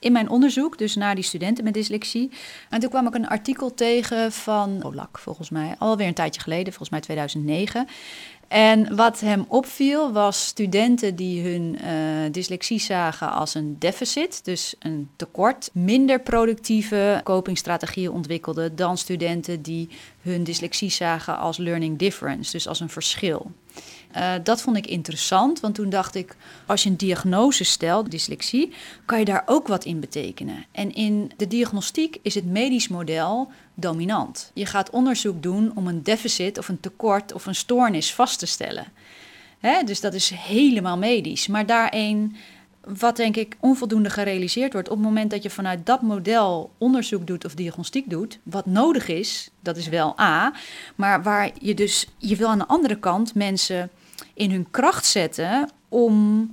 In 0.00 0.12
mijn 0.12 0.28
onderzoek, 0.28 0.78
dus 0.78 0.94
naar 0.94 1.14
die 1.14 1.24
studenten 1.24 1.64
met 1.64 1.74
dyslexie. 1.74 2.30
En 2.70 2.80
toen 2.80 2.90
kwam 2.90 3.06
ik 3.06 3.14
een 3.14 3.28
artikel 3.28 3.74
tegen 3.74 4.32
van 4.32 4.84
Olak, 4.84 5.18
volgens 5.18 5.50
mij, 5.50 5.74
alweer 5.78 6.06
een 6.06 6.14
tijdje 6.14 6.40
geleden, 6.40 6.66
volgens 6.72 6.90
mij 6.90 7.00
2009. 7.00 7.86
En 8.48 8.96
wat 8.96 9.20
hem 9.20 9.44
opviel 9.48 10.12
was 10.12 10.46
studenten 10.46 11.16
die 11.16 11.42
hun 11.42 11.78
eh, 11.78 11.92
dyslexie 12.32 12.80
zagen 12.80 13.32
als 13.32 13.54
een 13.54 13.76
deficit, 13.78 14.44
dus 14.44 14.74
een 14.78 15.08
tekort, 15.16 15.70
minder 15.72 16.20
productieve 16.20 17.20
copingstrategieën 17.24 18.10
ontwikkelden 18.10 18.76
dan 18.76 18.98
studenten 18.98 19.62
die 19.62 19.88
hun 20.22 20.44
dyslexie 20.44 20.90
zagen 20.90 21.38
als 21.38 21.56
learning 21.56 21.98
difference, 21.98 22.52
dus 22.52 22.68
als 22.68 22.80
een 22.80 22.88
verschil. 22.88 23.50
Uh, 24.16 24.34
dat 24.42 24.60
vond 24.60 24.76
ik 24.76 24.86
interessant, 24.86 25.60
want 25.60 25.74
toen 25.74 25.90
dacht 25.90 26.14
ik, 26.14 26.36
als 26.66 26.82
je 26.82 26.90
een 26.90 26.96
diagnose 26.96 27.64
stelt, 27.64 28.10
dyslexie, 28.10 28.72
kan 29.04 29.18
je 29.18 29.24
daar 29.24 29.42
ook 29.46 29.66
wat 29.66 29.84
in 29.84 30.00
betekenen. 30.00 30.64
En 30.72 30.94
in 30.94 31.32
de 31.36 31.46
diagnostiek 31.46 32.18
is 32.22 32.34
het 32.34 32.44
medisch 32.44 32.88
model 32.88 33.50
dominant. 33.74 34.50
Je 34.54 34.66
gaat 34.66 34.90
onderzoek 34.90 35.42
doen 35.42 35.72
om 35.74 35.86
een 35.86 36.02
deficit 36.02 36.58
of 36.58 36.68
een 36.68 36.80
tekort 36.80 37.32
of 37.32 37.46
een 37.46 37.54
stoornis 37.54 38.14
vast 38.14 38.38
te 38.38 38.46
stellen. 38.46 38.86
Hè? 39.58 39.82
Dus 39.82 40.00
dat 40.00 40.14
is 40.14 40.30
helemaal 40.30 40.98
medisch. 40.98 41.46
Maar 41.46 41.66
daarin, 41.66 42.36
wat 42.84 43.16
denk 43.16 43.36
ik 43.36 43.56
onvoldoende 43.60 44.10
gerealiseerd 44.10 44.72
wordt, 44.72 44.88
op 44.88 44.96
het 44.96 45.06
moment 45.06 45.30
dat 45.30 45.42
je 45.42 45.50
vanuit 45.50 45.86
dat 45.86 46.02
model 46.02 46.70
onderzoek 46.78 47.26
doet 47.26 47.44
of 47.44 47.54
diagnostiek 47.54 48.10
doet, 48.10 48.38
wat 48.42 48.66
nodig 48.66 49.08
is, 49.08 49.50
dat 49.60 49.76
is 49.76 49.88
wel 49.88 50.20
A. 50.20 50.52
Maar 50.94 51.22
waar 51.22 51.50
je 51.60 51.74
dus, 51.74 52.06
je 52.18 52.36
wil 52.36 52.48
aan 52.48 52.58
de 52.58 52.66
andere 52.66 52.98
kant 52.98 53.34
mensen 53.34 53.90
in 54.34 54.50
hun 54.50 54.70
kracht 54.70 55.06
zetten 55.06 55.70
om 55.88 56.50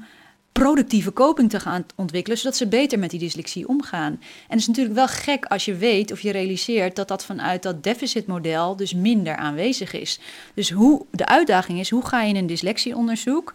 productieve 0.51 1.13
coping 1.13 1.49
te 1.49 1.59
gaan 1.59 1.85
ontwikkelen, 1.95 2.37
zodat 2.37 2.57
ze 2.57 2.67
beter 2.67 2.99
met 2.99 3.09
die 3.09 3.19
dyslexie 3.19 3.67
omgaan. 3.67 4.11
En 4.11 4.19
het 4.47 4.59
is 4.59 4.67
natuurlijk 4.67 4.95
wel 4.95 5.07
gek 5.07 5.45
als 5.45 5.65
je 5.65 5.75
weet 5.75 6.11
of 6.11 6.21
je 6.21 6.31
realiseert 6.31 6.95
dat 6.95 7.07
dat 7.07 7.25
vanuit 7.25 7.63
dat 7.63 7.83
deficitmodel 7.83 8.75
dus 8.75 8.93
minder 8.93 9.35
aanwezig 9.35 9.93
is. 9.93 10.19
Dus 10.53 10.71
hoe, 10.71 11.05
de 11.11 11.25
uitdaging 11.25 11.79
is, 11.79 11.89
hoe 11.89 12.05
ga 12.05 12.21
je 12.21 12.29
in 12.29 12.35
een 12.35 12.47
dyslexieonderzoek, 12.47 13.53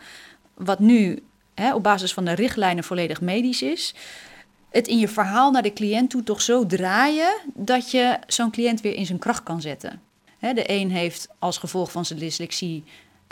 wat 0.55 0.79
nu 0.79 1.23
hè, 1.55 1.75
op 1.75 1.83
basis 1.83 2.13
van 2.13 2.25
de 2.25 2.33
richtlijnen 2.33 2.85
volledig 2.85 3.21
medisch 3.21 3.63
is, 3.63 3.95
het 4.71 4.89
in 4.89 4.99
je 4.99 5.09
verhaal 5.09 5.51
naar 5.51 5.63
de 5.63 5.73
cliënt 5.73 6.11
toe 6.11 6.23
toch 6.23 6.43
zo 6.43 6.67
draaien 6.67 7.37
dat 7.55 7.91
je 7.91 8.19
zo'n 8.27 8.51
cliënt 8.51 8.81
weer 8.81 8.95
in 8.95 9.07
zijn 9.07 9.19
kracht 9.19 9.43
kan 9.43 9.61
zetten. 9.61 10.01
De 10.39 10.71
een 10.71 10.91
heeft 10.91 11.29
als 11.39 11.59
gevolg 11.59 11.91
van 11.91 12.05
zijn 12.05 12.19
dyslexie 12.19 12.85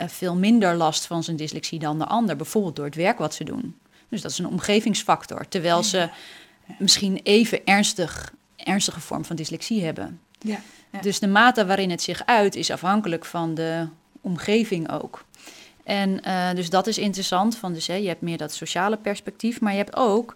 veel 0.07 0.35
minder 0.35 0.75
last 0.75 1.05
van 1.05 1.23
zijn 1.23 1.37
dyslexie 1.37 1.79
dan 1.79 1.99
de 1.99 2.05
ander, 2.05 2.35
bijvoorbeeld 2.35 2.75
door 2.75 2.85
het 2.85 2.95
werk 2.95 3.17
wat 3.17 3.33
ze 3.33 3.43
doen. 3.43 3.75
Dus 4.09 4.21
dat 4.21 4.31
is 4.31 4.37
een 4.37 4.47
omgevingsfactor, 4.47 5.47
terwijl 5.47 5.83
ze 5.83 6.09
misschien 6.77 7.19
even 7.23 7.65
ernstig, 7.65 8.33
ernstige 8.55 8.99
vorm 8.99 9.25
van 9.25 9.35
dyslexie 9.35 9.83
hebben. 9.83 10.19
Ja, 10.39 10.61
ja. 10.91 11.01
Dus 11.01 11.19
de 11.19 11.27
mate 11.27 11.65
waarin 11.65 11.89
het 11.89 12.01
zich 12.01 12.25
uit 12.25 12.55
is 12.55 12.71
afhankelijk 12.71 13.25
van 13.25 13.53
de 13.53 13.87
omgeving 14.21 14.91
ook. 14.91 15.25
En 15.83 16.21
uh, 16.27 16.53
dus 16.53 16.69
dat 16.69 16.87
is 16.87 16.97
interessant, 16.97 17.57
van 17.57 17.73
dus, 17.73 17.87
hè, 17.87 17.93
je 17.93 18.07
hebt 18.07 18.21
meer 18.21 18.37
dat 18.37 18.53
sociale 18.53 18.97
perspectief, 18.97 19.61
maar 19.61 19.71
je 19.71 19.77
hebt 19.77 19.95
ook 19.95 20.35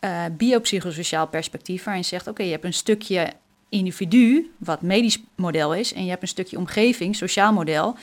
uh, 0.00 0.24
biopsychosociaal 0.32 1.26
perspectief, 1.26 1.84
waarin 1.84 2.02
je 2.02 2.08
zegt, 2.08 2.22
oké, 2.22 2.30
okay, 2.30 2.46
je 2.46 2.52
hebt 2.52 2.64
een 2.64 2.74
stukje 2.74 3.32
individu, 3.68 4.52
wat 4.58 4.82
medisch 4.82 5.18
model 5.34 5.74
is, 5.74 5.92
en 5.92 6.04
je 6.04 6.10
hebt 6.10 6.22
een 6.22 6.28
stukje 6.28 6.58
omgeving, 6.58 7.16
sociaal 7.16 7.52
model, 7.52 7.96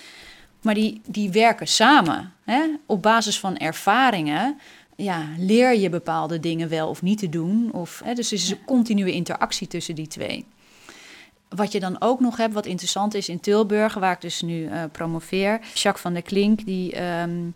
maar 0.65 0.73
die, 0.73 1.01
die 1.05 1.31
werken 1.31 1.67
samen. 1.67 2.33
Hè? 2.43 2.61
Op 2.85 3.01
basis 3.01 3.39
van 3.39 3.57
ervaringen 3.57 4.59
ja, 4.95 5.25
leer 5.37 5.75
je 5.75 5.89
bepaalde 5.89 6.39
dingen 6.39 6.69
wel 6.69 6.89
of 6.89 7.01
niet 7.01 7.17
te 7.17 7.29
doen. 7.29 7.71
Of, 7.73 8.01
hè, 8.03 8.13
dus 8.13 8.27
er 8.27 8.37
is 8.37 8.49
een 8.49 8.65
continue 8.65 9.11
interactie 9.11 9.67
tussen 9.67 9.95
die 9.95 10.07
twee. 10.07 10.45
Wat 11.49 11.71
je 11.71 11.79
dan 11.79 12.01
ook 12.01 12.19
nog 12.19 12.37
hebt, 12.37 12.53
wat 12.53 12.65
interessant 12.65 13.13
is 13.13 13.29
in 13.29 13.39
Tilburg, 13.39 13.93
waar 13.93 14.13
ik 14.13 14.21
dus 14.21 14.41
nu 14.41 14.61
uh, 14.61 14.83
promoveer. 14.91 15.59
Jacques 15.73 16.01
van 16.01 16.13
der 16.13 16.21
Klink, 16.21 16.65
die 16.65 17.01
um, 17.01 17.55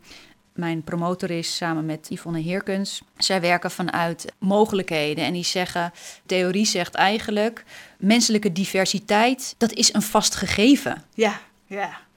mijn 0.54 0.84
promotor 0.84 1.32
is 1.32 1.56
samen 1.56 1.86
met 1.86 2.08
Yvonne 2.10 2.40
Heerkens. 2.40 3.02
Zij 3.18 3.42
werken 3.42 3.72
vanuit 3.72 4.34
mogelijkheden 4.38 5.26
en 5.26 5.34
die 5.34 5.44
zeggen, 5.44 5.92
theorie 6.26 6.66
zegt 6.66 6.96
eigenlijk, 6.96 7.64
menselijke 7.98 8.52
diversiteit, 8.52 9.56
dat 9.58 9.74
is 9.74 9.94
een 9.94 10.02
vast 10.02 10.36
gegeven. 10.36 11.04
Ja, 11.14 11.40
ja. 11.66 12.08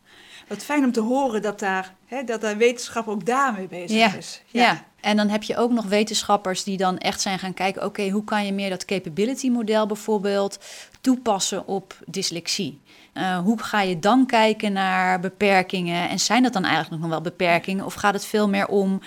Wat 0.49 0.65
fijn 0.65 0.85
om 0.85 0.93
te 0.93 1.01
horen 1.01 1.43
dat 1.43 1.59
daar, 1.59 1.95
hè, 2.07 2.25
dat 2.25 2.41
daar 2.41 2.57
wetenschap 2.57 3.09
ook 3.09 3.27
daarmee 3.27 3.67
bezig 3.67 3.97
ja, 3.97 4.15
is. 4.15 4.43
Ja. 4.47 4.63
ja, 4.63 4.85
en 5.01 5.17
dan 5.17 5.29
heb 5.29 5.43
je 5.43 5.57
ook 5.57 5.71
nog 5.71 5.85
wetenschappers 5.85 6.65
die 6.65 6.77
dan 6.77 6.99
echt 6.99 7.21
zijn 7.21 7.39
gaan 7.39 7.55
kijken... 7.55 7.85
oké, 7.85 8.09
hoe 8.09 8.25
kan 8.25 8.47
je 8.47 8.53
meer 8.53 8.71
dat 8.71 8.85
capability 8.85 9.51
model 9.51 9.87
bijvoorbeeld 9.87 10.59
toepassen 11.01 11.67
op 11.67 11.97
dyslexie? 12.07 12.81
Uh, 13.15 13.39
hoe 13.39 13.63
ga 13.63 13.81
je 13.81 13.99
dan 13.99 14.27
kijken 14.27 14.73
naar 14.73 15.21
beperkingen? 15.21 16.09
En 16.09 16.21
zijn 16.21 16.43
dat 16.43 16.53
dan 16.53 16.65
eigenlijk 16.65 17.03
nog 17.03 17.11
wel 17.11 17.21
beperkingen? 17.21 17.85
Of 17.85 17.95
gaat 17.95 18.15
het 18.15 18.25
veel 18.25 18.49
meer 18.49 18.67
om... 18.67 19.01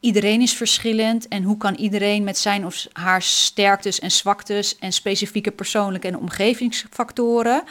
Iedereen 0.00 0.40
is 0.40 0.52
verschillend 0.52 1.28
en 1.28 1.42
hoe 1.42 1.56
kan 1.56 1.74
iedereen 1.74 2.24
met 2.24 2.38
zijn 2.38 2.66
of 2.66 2.86
haar 2.92 3.22
sterktes 3.22 3.98
en 3.98 4.10
zwaktes 4.10 4.78
en 4.78 4.92
specifieke 4.92 5.50
persoonlijke 5.50 6.06
en 6.06 6.18
omgevingsfactoren 6.18 7.62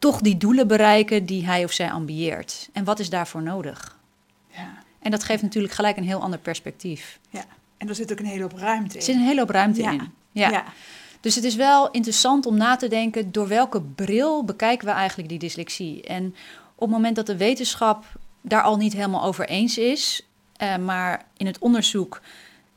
toch 0.00 0.20
die 0.20 0.36
doelen 0.36 0.66
bereiken 0.66 1.26
die 1.26 1.46
hij 1.46 1.64
of 1.64 1.72
zij 1.72 1.90
ambieert. 1.90 2.68
En 2.72 2.84
wat 2.84 2.98
is 2.98 3.10
daarvoor 3.10 3.42
nodig? 3.42 3.98
Ja. 4.48 4.78
En 4.98 5.10
dat 5.10 5.24
geeft 5.24 5.42
natuurlijk 5.42 5.74
gelijk 5.74 5.96
een 5.96 6.04
heel 6.04 6.20
ander 6.20 6.38
perspectief. 6.38 7.18
Ja, 7.30 7.44
en 7.76 7.88
er 7.88 7.94
zit 7.94 8.12
ook 8.12 8.18
een 8.18 8.24
hele 8.24 8.42
hoop 8.42 8.56
ruimte 8.56 8.92
in. 8.92 8.98
Er 8.98 9.02
zit 9.02 9.14
een 9.14 9.26
hele 9.26 9.40
hoop 9.40 9.50
ruimte 9.50 9.82
ja. 9.82 9.90
in. 9.90 10.12
Ja. 10.32 10.50
ja. 10.50 10.64
Dus 11.20 11.34
het 11.34 11.44
is 11.44 11.54
wel 11.54 11.90
interessant 11.90 12.46
om 12.46 12.56
na 12.56 12.76
te 12.76 12.88
denken... 12.88 13.32
door 13.32 13.48
welke 13.48 13.82
bril 13.82 14.44
bekijken 14.44 14.86
we 14.86 14.92
eigenlijk 14.92 15.28
die 15.28 15.38
dyslexie? 15.38 16.02
En 16.02 16.34
op 16.74 16.80
het 16.80 16.90
moment 16.90 17.16
dat 17.16 17.26
de 17.26 17.36
wetenschap 17.36 18.04
daar 18.40 18.62
al 18.62 18.76
niet 18.76 18.92
helemaal 18.92 19.24
over 19.24 19.48
eens 19.48 19.78
is... 19.78 20.24
Uh, 20.62 20.76
maar 20.76 21.24
in 21.36 21.46
het 21.46 21.58
onderzoek 21.58 22.20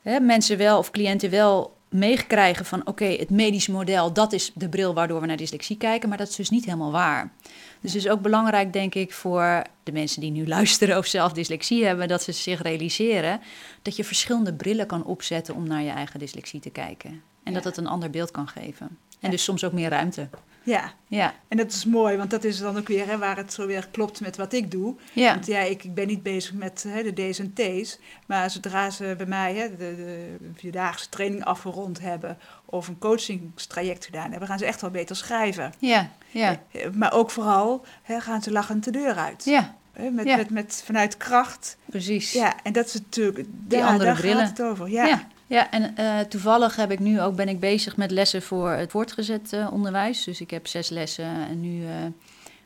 hè, 0.02 0.20
mensen 0.20 0.58
wel 0.58 0.78
of 0.78 0.90
cliënten 0.90 1.30
wel 1.30 1.73
meekrijgen 1.94 2.64
van 2.64 2.80
oké, 2.80 2.90
okay, 2.90 3.16
het 3.16 3.30
medisch 3.30 3.68
model, 3.68 4.12
dat 4.12 4.32
is 4.32 4.52
de 4.54 4.68
bril 4.68 4.94
waardoor 4.94 5.20
we 5.20 5.26
naar 5.26 5.36
dyslexie 5.36 5.76
kijken, 5.76 6.08
maar 6.08 6.18
dat 6.18 6.28
is 6.28 6.36
dus 6.36 6.50
niet 6.50 6.64
helemaal 6.64 6.92
waar. 6.92 7.32
Dus 7.80 7.92
het 7.92 8.04
is 8.04 8.10
ook 8.10 8.20
belangrijk, 8.20 8.72
denk 8.72 8.94
ik, 8.94 9.12
voor 9.12 9.62
de 9.82 9.92
mensen 9.92 10.20
die 10.20 10.30
nu 10.30 10.46
luisteren 10.56 10.98
of 10.98 11.06
zelf 11.06 11.32
dyslexie 11.32 11.84
hebben, 11.84 12.08
dat 12.08 12.22
ze 12.22 12.32
zich 12.32 12.62
realiseren 12.62 13.40
dat 13.82 13.96
je 13.96 14.04
verschillende 14.04 14.54
brillen 14.54 14.86
kan 14.86 15.04
opzetten 15.04 15.54
om 15.54 15.66
naar 15.68 15.82
je 15.82 15.90
eigen 15.90 16.18
dyslexie 16.18 16.60
te 16.60 16.70
kijken. 16.70 17.10
En 17.10 17.52
Ja. 17.52 17.52
dat 17.52 17.64
het 17.64 17.76
een 17.76 17.86
ander 17.86 18.10
beeld 18.10 18.30
kan 18.30 18.48
geven. 18.48 18.86
En 18.86 18.96
Ja. 19.20 19.28
dus 19.28 19.44
soms 19.44 19.64
ook 19.64 19.72
meer 19.72 19.88
ruimte. 19.90 20.28
Ja, 20.64 20.92
Ja, 21.08 21.34
en 21.48 21.56
dat 21.56 21.72
is 21.72 21.84
mooi, 21.84 22.16
want 22.16 22.30
dat 22.30 22.44
is 22.44 22.58
dan 22.58 22.76
ook 22.78 22.88
weer 22.88 23.06
hè, 23.06 23.18
waar 23.18 23.36
het 23.36 23.52
zo 23.52 23.66
weer 23.66 23.88
klopt 23.90 24.20
met 24.20 24.36
wat 24.36 24.52
ik 24.52 24.70
doe. 24.70 24.94
ja, 25.12 25.32
Want 25.34 25.46
ja, 25.46 25.58
ik, 25.60 25.84
ik 25.84 25.94
ben 25.94 26.06
niet 26.06 26.22
bezig 26.22 26.52
met 26.52 26.84
hè, 26.88 27.02
de 27.12 27.30
D's 27.30 27.38
en 27.38 27.52
T's. 27.54 27.98
Maar 28.26 28.50
zodra 28.50 28.90
ze 28.90 29.14
bij 29.16 29.26
mij 29.26 29.54
hè, 29.54 29.68
de, 29.70 29.76
de 29.96 30.36
vierdaagse 30.54 31.08
training 31.08 31.44
afgerond 31.44 32.00
hebben 32.00 32.38
of 32.64 32.88
een 32.88 32.98
coachingstraject 32.98 34.04
gedaan 34.04 34.30
hebben, 34.30 34.48
gaan 34.48 34.58
ze 34.58 34.66
echt 34.66 34.80
wel 34.80 34.90
beter 34.90 35.16
schrijven. 35.16 35.72
ja, 35.78 36.08
ja, 36.30 36.60
Eh, 36.72 36.90
Maar 36.90 37.12
ook 37.12 37.30
vooral 37.30 37.84
hè, 38.02 38.20
gaan 38.20 38.42
ze 38.42 38.50
lachend 38.52 38.84
de 38.84 38.90
deur 38.90 39.14
uit. 39.14 39.44
ja, 39.44 39.74
Met, 40.10 40.26
Ja. 40.26 40.36
met, 40.36 40.50
met, 40.50 40.82
vanuit 40.84 41.16
kracht. 41.16 41.76
precies. 41.86 42.32
Ja, 42.32 42.54
en 42.62 42.72
dat 42.72 42.86
is 42.86 42.94
natuurlijk, 42.94 43.46
daar, 43.50 43.82
andere 43.86 44.04
daar 44.04 44.14
brillen. 44.16 44.46
gaat 44.46 44.58
het 44.58 44.66
over. 44.66 44.88
Ja. 44.90 45.04
Ja, 45.06 45.26
ja 45.54 45.70
en 45.70 45.96
eh, 45.96 46.20
toevallig 46.20 46.76
heb 46.76 46.90
ik 46.90 46.98
nu 46.98 47.20
ook, 47.20 47.34
ben 47.36 47.48
ik 47.48 47.60
bezig 47.60 47.96
met 47.96 48.10
lessen 48.10 48.42
voor 48.42 48.70
het 48.70 48.90
voortgezet 48.90 49.52
eh, 49.52 49.72
onderwijs. 49.72 50.24
Dus 50.24 50.40
ik 50.40 50.50
heb 50.50 50.66
zes 50.66 50.88
lessen 50.88 51.48
en 51.48 51.60
nu 51.60 51.84
eh, 51.84 51.90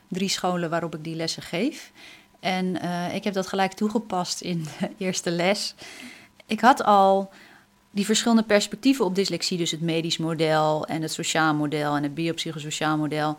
drie 0.07 0.29
scholen 0.29 0.69
waarop 0.69 0.95
ik 0.95 1.03
die 1.03 1.15
lessen 1.15 1.43
geef. 1.43 1.91
En 2.39 2.75
ik 3.13 3.23
heb 3.23 3.33
dat 3.33 3.47
gelijk 3.47 3.73
toegepast 3.73 4.41
in 4.41 4.63
de 4.63 4.89
eerste 5.05 5.31
les. 5.31 5.75
Ik 6.45 6.59
had 6.59 6.83
al 6.83 7.29
die 7.91 8.05
verschillende 8.05 8.43
perspectieven 8.43 9.05
op 9.05 9.15
dyslexie, 9.15 9.57
dus 9.57 9.71
het 9.71 9.81
medisch 9.81 10.17
model 10.17 10.85
en 10.85 11.01
het 11.01 11.11
sociaal 11.11 11.53
model 11.53 11.95
en 11.95 12.03
het 12.03 12.13
biopsychosociaal 12.13 12.97
model. 12.97 13.37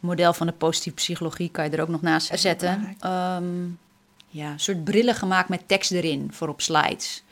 Model 0.00 0.32
van 0.32 0.46
de 0.46 0.52
positieve 0.52 0.96
psychologie 0.96 1.50
kan 1.50 1.64
je 1.64 1.70
er 1.70 1.82
ook 1.82 1.88
nog 1.88 2.02
naast 2.02 2.40
zetten. 2.40 2.96
Ehm, 3.00 3.64
ja, 4.28 4.50
een 4.50 4.60
soort 4.60 4.84
brillen 4.84 5.14
gemaakt 5.14 5.48
met 5.48 5.68
tekst 5.68 5.90
erin 5.90 6.28
voor 6.32 6.48
op 6.48 6.60
slides. 6.60 7.22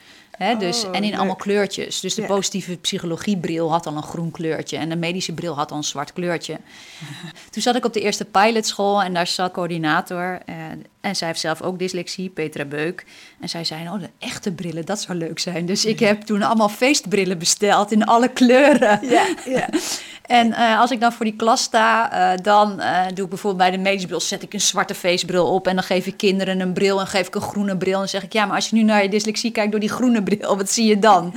Dus, 0.59 0.83
Oh, 0.85 0.95
en 0.95 1.03
in 1.03 1.09
leuk. 1.09 1.17
allemaal 1.17 1.35
kleurtjes. 1.35 1.99
Dus 1.99 2.15
de 2.15 2.21
Ja. 2.21 2.27
positieve 2.27 2.77
psychologiebril 2.77 3.71
had 3.71 3.85
al 3.85 3.95
een 3.95 4.03
groen 4.03 4.31
kleurtje. 4.31 4.77
En 4.77 4.89
de 4.89 4.95
medische 4.95 5.33
bril 5.33 5.55
had 5.55 5.71
al 5.71 5.77
een 5.77 5.83
zwart 5.83 6.13
kleurtje. 6.13 6.57
Toen 7.51 7.61
zat 7.61 7.75
ik 7.75 7.85
op 7.85 7.93
de 7.93 8.01
eerste 8.01 8.25
pilotschool 8.25 9.01
en 9.03 9.13
daar 9.13 9.27
zat 9.27 9.51
coördinator. 9.51 10.39
eh, 10.45 10.55
en 11.01 11.15
zij 11.15 11.27
heeft 11.27 11.39
zelf 11.39 11.61
ook 11.61 11.79
dyslexie, 11.79 12.29
Petra 12.29 12.65
Beuk. 12.65 13.05
En 13.39 13.49
zij 13.49 13.63
zei, 13.63 13.87
oh, 13.89 13.99
de 13.99 14.09
echte 14.19 14.51
brillen, 14.51 14.85
dat 14.85 15.01
zou 15.01 15.17
leuk 15.17 15.39
zijn. 15.39 15.65
Dus 15.65 15.85
ik 15.85 15.99
heb 15.99 16.21
toen 16.21 16.41
allemaal 16.43 16.69
feestbrillen 16.69 17.37
besteld 17.37 17.91
in 17.91 18.05
alle 18.05 18.27
kleuren. 18.27 18.99
Ja, 19.01 19.25
ja. 19.45 19.69
En 20.21 20.53
eh, 20.53 20.79
als 20.79 20.91
ik 20.91 20.99
dan 20.99 21.13
voor 21.13 21.25
die 21.25 21.35
klas 21.35 21.61
sta, 21.63 22.11
eh, 22.33 22.37
dan 22.43 22.81
doe 23.13 23.23
ik 23.23 23.29
bijvoorbeeld 23.29 23.57
bij 23.57 23.71
de 23.71 23.77
medische 23.83 24.07
bril, 24.07 24.19
zet 24.19 24.41
ik 24.43 24.53
een 24.53 24.61
zwarte 24.61 24.93
feestbril 24.95 25.47
op 25.53 25.67
en 25.67 25.75
dan 25.75 25.83
geef 25.83 26.05
ik 26.05 26.17
kinderen 26.17 26.59
een 26.59 26.73
bril 26.73 26.99
en 26.99 27.07
geef 27.07 27.27
ik 27.27 27.35
een 27.35 27.41
groene 27.41 27.77
bril. 27.77 27.93
En 27.93 27.99
dan 27.99 28.07
zeg 28.07 28.23
ik, 28.23 28.33
ja, 28.33 28.45
maar 28.45 28.55
als 28.55 28.69
je 28.69 28.75
nu 28.75 28.83
naar 28.83 29.03
je 29.03 29.09
dyslexie 29.09 29.51
kijkt 29.51 29.71
door 29.71 29.79
die 29.79 29.89
groene 29.89 30.20
groene 30.21 30.37
bril, 30.37 30.57
wat 30.57 30.69
zie 30.69 30.85
je 30.87 30.99
dan? 30.99 31.33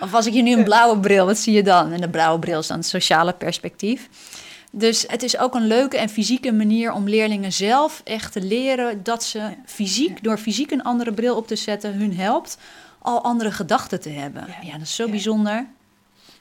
Of 0.00 0.14
als 0.14 0.26
ik 0.26 0.32
je 0.32 0.42
nu 0.42 0.52
een 0.52 0.64
blauwe 0.64 0.98
bril, 1.00 1.26
wat 1.26 1.38
zie 1.38 1.52
je 1.52 1.62
dan? 1.62 1.92
En 1.92 2.00
de 2.00 2.08
blauwe 2.08 2.38
bril 2.38 2.58
is 2.58 2.66
dan 2.66 2.78
het 2.78 2.86
sociale 2.86 3.32
perspectief. 3.32 4.08
Dus 4.70 5.04
het 5.06 5.22
is 5.22 5.38
ook 5.38 5.54
een 5.54 5.66
leuke 5.66 5.98
en 5.98 6.08
fysieke 6.08 6.52
manier 6.52 6.92
om 6.92 7.08
leerlingen 7.08 7.52
zelf 7.52 8.00
echt 8.04 8.32
te 8.32 8.40
leren 8.40 9.02
dat 9.02 9.24
ze 9.24 9.40
fysiek, 9.64 10.22
door 10.22 10.38
fysiek 10.38 10.70
een 10.70 10.82
andere 10.82 11.12
bril 11.12 11.36
op 11.36 11.46
te 11.46 11.56
zetten, 11.56 11.94
hun 11.94 12.16
helpt 12.16 12.58
al 12.98 13.22
andere 13.22 13.52
gedachten 13.52 14.00
te 14.00 14.08
hebben. 14.08 14.46
Ja, 14.62 14.72
dat 14.72 14.80
is 14.80 14.94
zo 14.94 15.08
bijzonder. 15.08 15.66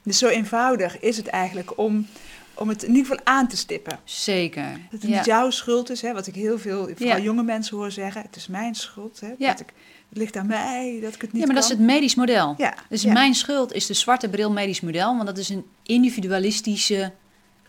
Dus 0.04 0.18
zo 0.18 0.27
eenvoudig 0.27 1.00
is 1.00 1.18
het 1.18 1.27
eigenlijk 1.27 1.77
om, 1.77 2.08
om 2.54 2.70
het 2.70 2.84
in 2.84 2.96
ieder 2.96 3.06
geval 3.06 3.25
aan 3.25 3.48
te 3.48 3.58
stippen. 3.58 4.00
Zeker. 4.04 4.72
Dat 4.92 5.01
het 5.01 5.10
niet 5.10 5.25
jouw 5.25 5.50
schuld 5.50 5.89
is, 5.89 6.01
hè, 6.01 6.13
wat 6.13 6.27
ik 6.27 6.36
heel 6.36 6.60
veel, 6.60 6.89
vooral 6.96 7.20
jonge 7.20 7.44
mensen 7.44 7.77
hoor 7.77 7.92
zeggen. 7.92 8.22
Het 8.22 8.36
is 8.36 8.48
mijn 8.48 8.75
schuld. 8.75 9.20
Hè, 9.20 9.34
dat 9.38 9.60
ik, 9.60 9.74
het 10.10 10.18
ligt 10.18 10.38
aan 10.38 10.48
mij 10.48 11.00
dat 11.02 11.16
ik 11.16 11.22
het 11.22 11.32
niet 11.32 11.42
Ja, 11.42 11.48
maar 11.48 11.56
dat 11.56 11.64
is 11.64 11.70
het 11.70 11.80
medisch 11.80 12.16
model. 12.16 12.54
Ja. 12.58 12.74
Dus 12.90 13.06
mijn 13.06 13.36
schuld 13.36 13.74
is 13.74 13.86
de 13.86 13.94
zwarte 13.94 14.30
bril 14.30 14.52
medisch 14.52 14.82
model, 14.82 15.16
want 15.16 15.26
dat 15.26 15.38
is 15.38 15.50
een 15.50 15.66
individualistische 15.84 17.14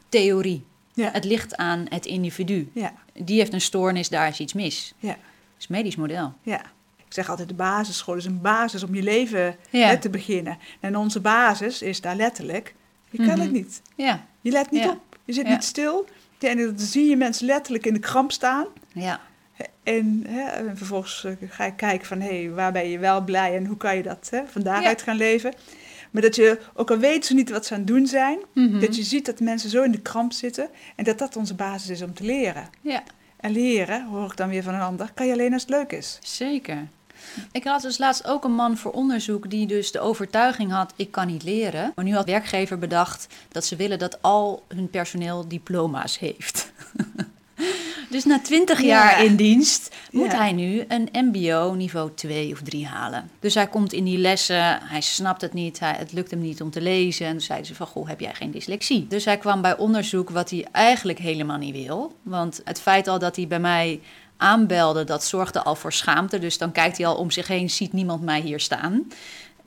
theorie. 0.09 0.65
Ja. 0.93 1.11
Het 1.13 1.25
ligt 1.25 1.57
aan 1.57 1.87
het 1.89 2.07
individu. 2.07 2.71
Ja. 2.73 2.93
Die 3.13 3.39
heeft 3.39 3.53
een 3.53 3.61
stoornis, 3.61 4.09
daar 4.09 4.29
is 4.29 4.41
iets 4.41 4.53
mis. 4.53 4.95
Ja. 4.99 5.09
Dat 5.09 5.19
is 5.59 5.67
medisch 5.67 5.97
model. 5.97 6.35
Ja. 6.43 6.61
Ik 7.07 7.15
zeg 7.15 7.29
altijd, 7.31 7.49
de 7.49 7.55
basisschool 7.55 8.15
is 8.15 8.25
een 8.25 8.41
basis 8.41 8.83
om 8.83 8.95
je 8.95 9.03
leven 9.03 9.57
ja. 9.71 9.97
te 9.97 10.11
beginnen. 10.11 10.59
En 10.81 10.97
onze 10.97 11.21
basis 11.21 11.83
is 11.83 12.01
daar 12.01 12.17
letterlijk, 12.17 12.75
je 13.11 13.17
kan 13.19 13.29
het 13.29 13.39
mhm. 13.39 13.53
niet. 13.53 13.83
Ja. 13.95 14.27
Je 14.41 14.51
let 14.51 14.71
niet 14.71 14.89
op, 14.89 15.19
je 15.25 15.33
zit 15.33 15.49
niet 15.49 15.65
stil. 15.65 16.07
En 16.39 16.57
dan 16.57 16.79
zie 16.79 17.09
je 17.09 17.17
mensen 17.17 17.47
letterlijk 17.47 17.87
in 17.87 17.95
de 17.95 18.01
kramp 18.01 18.33
staan. 18.33 18.67
Ja. 18.93 19.21
En, 19.83 20.25
hè, 20.29 20.41
en 20.41 20.77
vervolgens 20.77 21.25
eh, 21.25 21.33
ga 21.49 21.65
je 21.65 21.75
kijken 21.75 22.07
van, 22.07 22.21
hé, 22.21 22.43
hey, 22.43 22.51
waar 22.51 22.73
ben 22.73 22.89
je 22.89 22.99
wel 22.99 23.25
blij 23.25 23.57
en 23.57 23.67
hoe 23.67 23.77
kan 23.77 23.97
je 23.97 24.03
dat 24.03 24.29
hè, 24.31 24.41
van 24.47 24.63
daaruit 24.63 25.03
gaan 25.03 25.17
leven. 25.17 25.55
Maar 26.11 26.23
dat 26.23 26.37
je, 26.37 26.59
ook 26.75 26.91
al 26.91 26.99
weten 26.99 27.25
ze 27.25 27.35
niet 27.35 27.51
wat 27.51 27.67
ze 27.67 27.73
aan 27.73 27.79
het 27.79 27.89
doen 27.89 28.07
zijn, 28.07 28.39
mhm. 28.55 28.81
dat 28.81 28.97
je 28.97 29.03
ziet 29.03 29.27
dat 29.27 29.41
mensen 29.41 29.71
zo 29.71 29.83
in 29.83 29.91
de 29.91 30.01
kramp 30.01 30.33
zitten 30.33 30.69
en 30.97 31.05
dat 31.05 31.19
dat 31.19 31.37
onze 31.37 31.55
basis 31.55 31.89
is 31.89 32.03
om 32.03 32.15
te 32.15 32.25
leren. 32.25 32.69
Ja. 32.81 33.03
En 33.37 33.53
leren, 33.53 34.07
hoor 34.07 34.31
ik 34.31 34.37
dan 34.37 34.49
weer 34.49 34.63
van 34.63 34.75
een 34.75 34.81
ander, 34.81 35.11
kan 35.15 35.27
je 35.27 35.33
alleen 35.33 35.53
als 35.53 35.63
het 35.63 35.71
leuk 35.71 35.93
is. 35.93 36.19
Zeker. 36.23 36.89
Ik 37.53 37.65
had 37.65 37.83
dus 37.83 37.99
laatst 37.99 38.27
ook 38.27 38.45
een 38.45 38.55
man 38.55 38.77
voor 38.77 38.93
onderzoek 38.93 39.51
die 39.51 39.67
dus 39.67 39.93
de 39.93 40.01
overtuiging 40.01 40.73
had: 40.73 40.93
ik 40.97 41.11
kan 41.11 41.27
niet 41.27 41.43
leren. 41.43 41.93
Maar 41.95 42.05
nu 42.05 42.15
had 42.15 42.27
werkgever 42.27 42.79
bedacht 42.79 43.27
dat 43.49 43.65
ze 43.65 43.77
willen 43.77 43.99
dat 43.99 44.23
al 44.23 44.65
hun 44.69 44.91
personeel 44.91 45.49
diploma's 45.49 46.19
heeft. 46.19 46.73
Dus 48.11 48.25
na 48.25 48.41
20 48.41 48.83
jaar 48.83 49.25
in 49.25 49.37
dienst 49.37 49.95
moet 50.11 50.33
hij 50.33 50.53
nu 50.53 50.85
een 50.89 51.09
MBO 51.13 51.75
niveau 51.75 52.11
2 52.15 52.53
of 52.53 52.61
3 52.63 52.87
halen. 52.87 53.31
Dus 53.41 53.55
hij 53.55 53.67
komt 53.67 53.93
in 53.93 54.05
die 54.05 54.19
lessen, 54.19 54.81
hij 54.83 55.01
snapt 55.01 55.41
het 55.41 55.53
niet, 55.53 55.79
hij, 55.79 55.95
het 55.99 56.13
lukt 56.13 56.31
hem 56.31 56.41
niet 56.41 56.63
om 56.63 56.71
te 56.71 56.81
lezen. 56.81 57.27
En 57.27 57.33
toen 57.33 57.41
zeiden 57.41 57.67
ze 57.67 57.75
van, 57.75 57.87
goh, 57.87 58.09
heb 58.09 58.21
jij 58.21 58.35
geen 58.35 58.51
dyslexie? 58.51 59.07
Dus 59.07 59.25
hij 59.25 59.39
kwam 59.39 59.63
bij 59.63 59.77
onderzoek 59.77 60.31
wat 60.31 60.51
hij 60.51 60.67
eigenlijk 60.73 61.19
helemaal 61.19 61.59
niet 61.59 61.75
wil. 61.75 62.13
Want 62.23 62.61
het 62.65 62.81
feit 62.81 63.09
al 63.09 63.19
dat 63.19 63.37
hij 63.37 63.47
bij 63.47 63.61
mij 63.61 64.01
aanbelde, 64.37 65.05
dat 65.05 65.25
zorgde 65.25 65.63
al 65.63 65.75
voor 65.75 65.93
schaamte. 65.93 66.39
Dus 66.39 66.59
dan 66.59 66.73
kijkt 66.73 66.97
hij 66.97 67.07
al 67.07 67.17
om 67.17 67.31
zich 67.31 67.47
heen, 67.47 67.71
ziet 67.71 67.93
niemand 67.93 68.23
mij 68.23 68.41
hier 68.41 68.61
staan. 68.61 69.07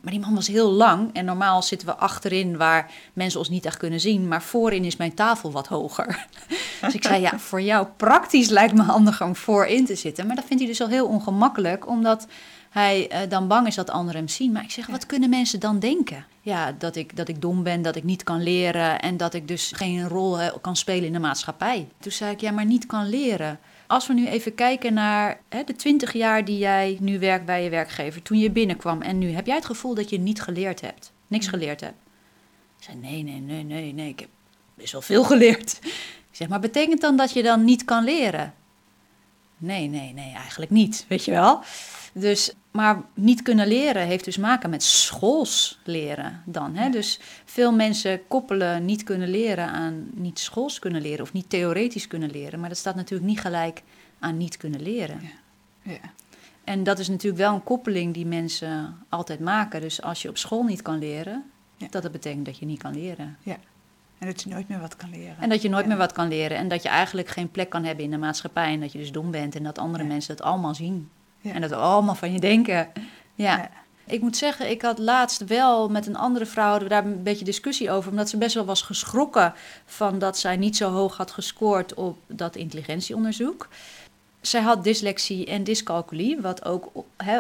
Maar 0.02 0.12
die 0.12 0.22
man 0.22 0.36
was 0.36 0.48
heel 0.48 0.72
lang 0.72 1.10
en 1.14 1.26
normaal 1.26 1.62
zitten 1.62 1.88
we 1.88 1.96
achterin 1.96 2.58
waar 2.58 2.92
mensen 3.14 3.40
ons 3.40 3.50
niet 3.50 3.66
echt 3.66 3.78
kunnen 3.78 4.00
zien. 4.00 4.28
Maar 4.28 4.42
voorin 4.42 4.86
is 4.86 4.96
mijn 4.96 5.14
tafel 5.14 5.52
wat 5.52 5.68
hoger. 5.68 6.26
Dus 6.82 6.94
ik 6.94 7.04
zei, 7.04 7.22
ja, 7.22 7.40
voor 7.40 7.62
jou 7.62 7.88
praktisch 7.98 8.50
lijkt 8.50 8.74
me 8.74 8.82
handig 8.82 9.22
om 9.22 9.36
voorin 9.36 9.86
te 9.86 9.96
zitten. 9.96 10.28
Maar 10.28 10.36
dat 10.36 10.46
vindt 10.46 10.64
hij 10.64 10.72
dus 10.72 10.82
al 10.82 10.88
heel 10.88 11.08
ongemakkelijk, 11.08 11.88
omdat 11.88 12.28
hij 12.72 13.12
uh, 13.12 13.30
dan 13.30 13.48
bang 13.48 13.68
is 13.68 13.76
dat 13.76 13.90
anderen 13.90 14.20
hem 14.20 14.28
zien. 14.28 14.52
Maar 14.52 14.64
ik 14.64 14.72
zeg, 14.72 14.88
wat 14.88 15.06
kunnen 15.06 15.30
mensen 15.30 15.60
dan 15.60 15.80
denken? 15.80 16.26
Ja, 16.42 16.72
dat 16.72 16.96
ik, 16.96 17.16
dat 17.16 17.28
ik 17.28 17.42
dom 17.42 17.64
ben, 17.64 17.82
dat 17.82 17.96
ik 17.96 18.04
niet 18.04 18.24
kan 18.24 18.44
leren 18.44 19.02
en 19.02 19.18
dat 19.18 19.34
ik 19.34 19.48
dus 19.48 19.72
geen 19.76 20.08
rol 20.08 20.60
kan 20.62 20.76
spelen 20.76 21.06
in 21.06 21.14
de 21.14 21.20
maatschappij. 21.20 21.88
Toen 22.00 22.12
zei 22.12 22.32
ik, 22.32 22.42
ja, 22.42 22.52
maar 22.52 22.66
niet 22.66 22.86
kan 22.86 23.10
leren. 23.10 23.60
Als 23.88 24.08
we 24.08 24.14
nu 24.14 24.28
even 24.28 24.56
kijken 24.56 24.94
naar 24.94 25.42
de 25.66 25.76
20 25.76 26.14
jaar 26.14 26.46
die 26.46 26.58
jij 26.58 26.98
nu 27.00 27.20
werkt 27.20 27.46
bij 27.46 27.64
je 27.64 27.70
werkgever, 27.70 28.22
toen 28.22 28.40
je 28.40 28.52
binnenkwam 28.52 29.02
en 29.02 29.18
nu, 29.18 29.32
heb 29.32 29.46
jij 29.46 29.56
het 29.56 29.66
gevoel 29.66 29.96
dat 29.96 30.10
je 30.10 30.20
niet 30.20 30.42
geleerd 30.42 30.82
hebt? 30.82 31.12
Niks 31.28 31.46
mm. 31.46 31.52
geleerd 31.52 31.82
hebt? 31.82 31.98
Ik 32.78 32.84
zei, 32.84 32.98
nee, 32.98 33.24
nee, 33.24 33.40
nee, 33.40 33.64
nee, 33.64 33.94
nee, 33.94 34.10
ik 34.10 34.20
heb 34.20 34.30
best 34.74 34.92
wel 34.92 35.02
veel 35.02 35.24
geleerd. 35.34 35.80
Ik 36.32 36.38
zeg, 36.38 36.48
maar 36.48 36.60
betekent 36.60 37.02
dan 37.02 37.16
dat 37.16 37.34
je 37.34 37.44
dan 37.44 37.64
niet 37.64 37.86
kan 37.86 38.04
leren? 38.04 38.54
Nee, 39.58 39.88
nee, 39.88 40.14
nee, 40.14 40.34
eigenlijk 40.34 40.72
niet, 40.72 41.06
weet 41.08 41.26
je 41.26 41.32
wel. 41.32 41.60
Dus, 42.14 42.54
maar 42.72 43.02
niet 43.14 43.42
kunnen 43.42 43.68
leren 43.68 44.06
heeft 44.06 44.26
dus 44.26 44.38
maken 44.38 44.70
met 44.70 44.84
schools 44.84 45.80
leren 45.84 46.42
dan. 46.46 46.76
Hè? 46.76 46.90
Dus 46.90 47.20
veel 47.46 47.74
mensen 47.74 48.28
koppelen 48.28 48.86
niet 48.86 49.04
kunnen 49.04 49.30
leren 49.30 49.68
aan 49.68 50.10
niet 50.14 50.40
schools 50.40 50.80
kunnen 50.80 51.02
leren 51.02 51.22
of 51.22 51.34
niet 51.34 51.50
theoretisch 51.50 52.08
kunnen 52.08 52.32
leren. 52.32 52.60
Maar 52.60 52.70
dat 52.70 52.78
staat 52.78 52.96
natuurlijk 52.96 53.30
niet 53.30 53.40
gelijk 53.40 53.84
aan 54.20 54.38
niet 54.38 54.58
kunnen 54.58 54.82
leren. 54.82 55.22
Ja. 55.22 55.92
ja. 55.92 56.12
En 56.64 56.84
dat 56.84 57.00
is 57.00 57.08
natuurlijk 57.08 57.42
wel 57.42 57.54
een 57.54 57.64
koppeling 57.64 58.14
die 58.14 58.26
mensen 58.26 58.98
altijd 59.10 59.40
maken. 59.40 59.82
Dus 59.82 60.02
als 60.02 60.22
je 60.22 60.30
op 60.30 60.38
school 60.38 60.64
niet 60.64 60.82
kan 60.82 61.00
leren, 61.00 61.44
dat 61.90 62.02
dat 62.02 62.12
betekent 62.12 62.46
dat 62.46 62.58
je 62.58 62.66
niet 62.66 62.82
kan 62.82 62.94
leren. 62.94 63.38
Ja. 63.42 63.58
En 64.18 64.28
dat 64.28 64.42
je 64.42 64.50
nooit 64.50 64.68
meer 64.68 64.80
wat 64.80 64.96
kan 64.96 65.10
leren. 65.10 65.38
En 65.40 65.50
dat 65.50 65.62
je 65.62 65.70
nooit 65.70 65.86
meer 65.86 65.98
wat 65.98 66.12
kan 66.12 66.28
leren. 66.28 66.58
En 66.58 66.68
dat 66.68 66.84
je 66.84 66.90
eigenlijk 66.90 67.28
geen 67.28 67.52
plek 67.52 67.70
kan 67.70 67.84
hebben 67.84 68.06
in 68.06 68.12
de 68.12 68.18
maatschappij. 68.18 68.74
En 68.74 68.80
dat 68.80 68.92
je 68.92 68.98
dus 68.98 69.12
dom 69.12 69.32
bent 69.32 69.56
en 69.56 69.64
dat 69.64 69.78
andere 69.78 70.04
mensen 70.04 70.34
het 70.34 70.44
allemaal 70.44 70.76
zien. 70.76 71.10
En 71.44 71.62
dat 71.62 71.72
allemaal 71.72 72.16
van 72.16 72.34
je 72.34 72.40
denken. 72.40 72.88
Ja. 73.36 73.70
Ik 74.06 74.22
moet 74.22 74.38
zeggen, 74.38 74.70
ik 74.70 74.82
had 74.82 75.00
laatst 75.00 75.46
wel 75.46 75.90
met 75.90 76.08
een 76.08 76.16
andere 76.16 76.46
vrouw 76.46 76.78
daar 76.78 77.06
een 77.06 77.24
beetje 77.24 77.46
discussie 77.46 77.92
over. 77.92 78.12
Omdat 78.12 78.30
ze 78.30 78.38
best 78.38 78.56
wel 78.56 78.66
was 78.66 78.82
geschrokken 78.82 79.54
van 79.86 80.20
dat 80.20 80.38
zij 80.38 80.58
niet 80.58 80.78
zo 80.78 80.92
hoog 80.92 81.18
had 81.18 81.32
gescoord 81.32 81.94
op 81.94 82.18
dat 82.28 82.56
intelligentieonderzoek. 82.56 83.68
Zij 84.42 84.62
had 84.62 84.84
dyslexie 84.84 85.46
en 85.46 85.64
dyscalculie, 85.64 86.42
wat 86.42 86.66
ook 86.66 86.92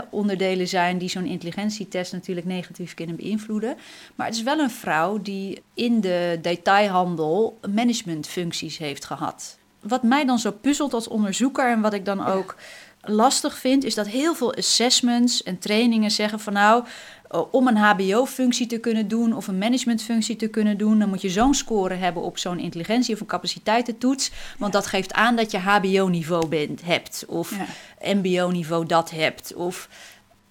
onderdelen 0.09 0.67
zijn 0.67 0.97
die 0.97 1.09
zo'n 1.09 1.25
intelligentietest 1.25 2.11
natuurlijk 2.11 2.47
negatief 2.47 2.93
kunnen 2.93 3.15
beïnvloeden. 3.15 3.77
Maar 4.15 4.27
het 4.27 4.35
is 4.35 4.43
wel 4.43 4.59
een 4.59 4.71
vrouw 4.71 5.21
die 5.21 5.61
in 5.73 6.01
de 6.01 6.39
detailhandel 6.41 7.59
managementfuncties 7.73 8.77
heeft 8.77 9.05
gehad. 9.05 9.57
Wat 9.79 10.03
mij 10.03 10.25
dan 10.25 10.39
zo 10.39 10.51
puzzelt 10.51 10.93
als 10.93 11.07
onderzoeker 11.07 11.71
en 11.71 11.81
wat 11.81 11.93
ik 11.93 12.05
dan 12.05 12.25
ook 12.25 12.55
lastig 13.01 13.57
vind, 13.57 13.83
is 13.83 13.95
dat 13.95 14.07
heel 14.07 14.35
veel 14.35 14.55
assessments 14.55 15.43
en 15.43 15.59
trainingen 15.59 16.11
zeggen 16.11 16.39
van 16.39 16.53
nou, 16.53 16.85
eh, 17.29 17.41
om 17.51 17.67
een 17.67 17.77
HBO-functie 17.77 18.67
te 18.67 18.77
kunnen 18.77 19.07
doen 19.07 19.35
of 19.35 19.47
een 19.47 19.57
managementfunctie 19.57 20.35
te 20.35 20.47
kunnen 20.47 20.77
doen, 20.77 20.99
dan 20.99 21.09
moet 21.09 21.21
je 21.21 21.29
zo'n 21.29 21.53
score 21.53 21.93
hebben 21.93 22.23
op 22.23 22.37
zo'n 22.37 22.59
intelligentie 22.59 23.13
of 23.13 23.19
een 23.19 23.25
capaciteitentoets. 23.25 24.31
Want 24.57 24.73
dat 24.73 24.87
geeft 24.87 25.13
aan 25.13 25.35
dat 25.35 25.51
je 25.51 25.57
HBO-niveau 25.57 26.47
bent, 26.47 26.81
hebt 26.85 27.23
of 27.27 27.53
MBO-niveau 28.01 28.85
dat 28.85 29.11
hebt. 29.11 29.53
Of, 29.53 29.89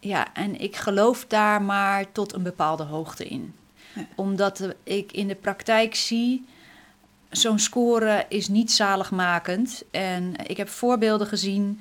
ja, 0.00 0.34
en 0.34 0.60
ik 0.60 0.76
geloof 0.76 1.26
daar 1.26 1.62
maar 1.62 2.12
tot 2.12 2.32
een 2.32 2.42
bepaalde 2.42 2.82
hoogte 2.82 3.24
in. 3.24 3.54
Omdat 4.14 4.74
ik 4.82 5.12
in 5.12 5.28
de 5.28 5.34
praktijk 5.34 5.94
zie 5.94 6.44
zo'n 7.30 7.58
score 7.58 8.26
is 8.28 8.48
niet 8.48 8.72
zaligmakend. 8.72 9.84
En 9.90 10.34
ik 10.46 10.56
heb 10.56 10.68
voorbeelden 10.68 11.26
gezien 11.26 11.80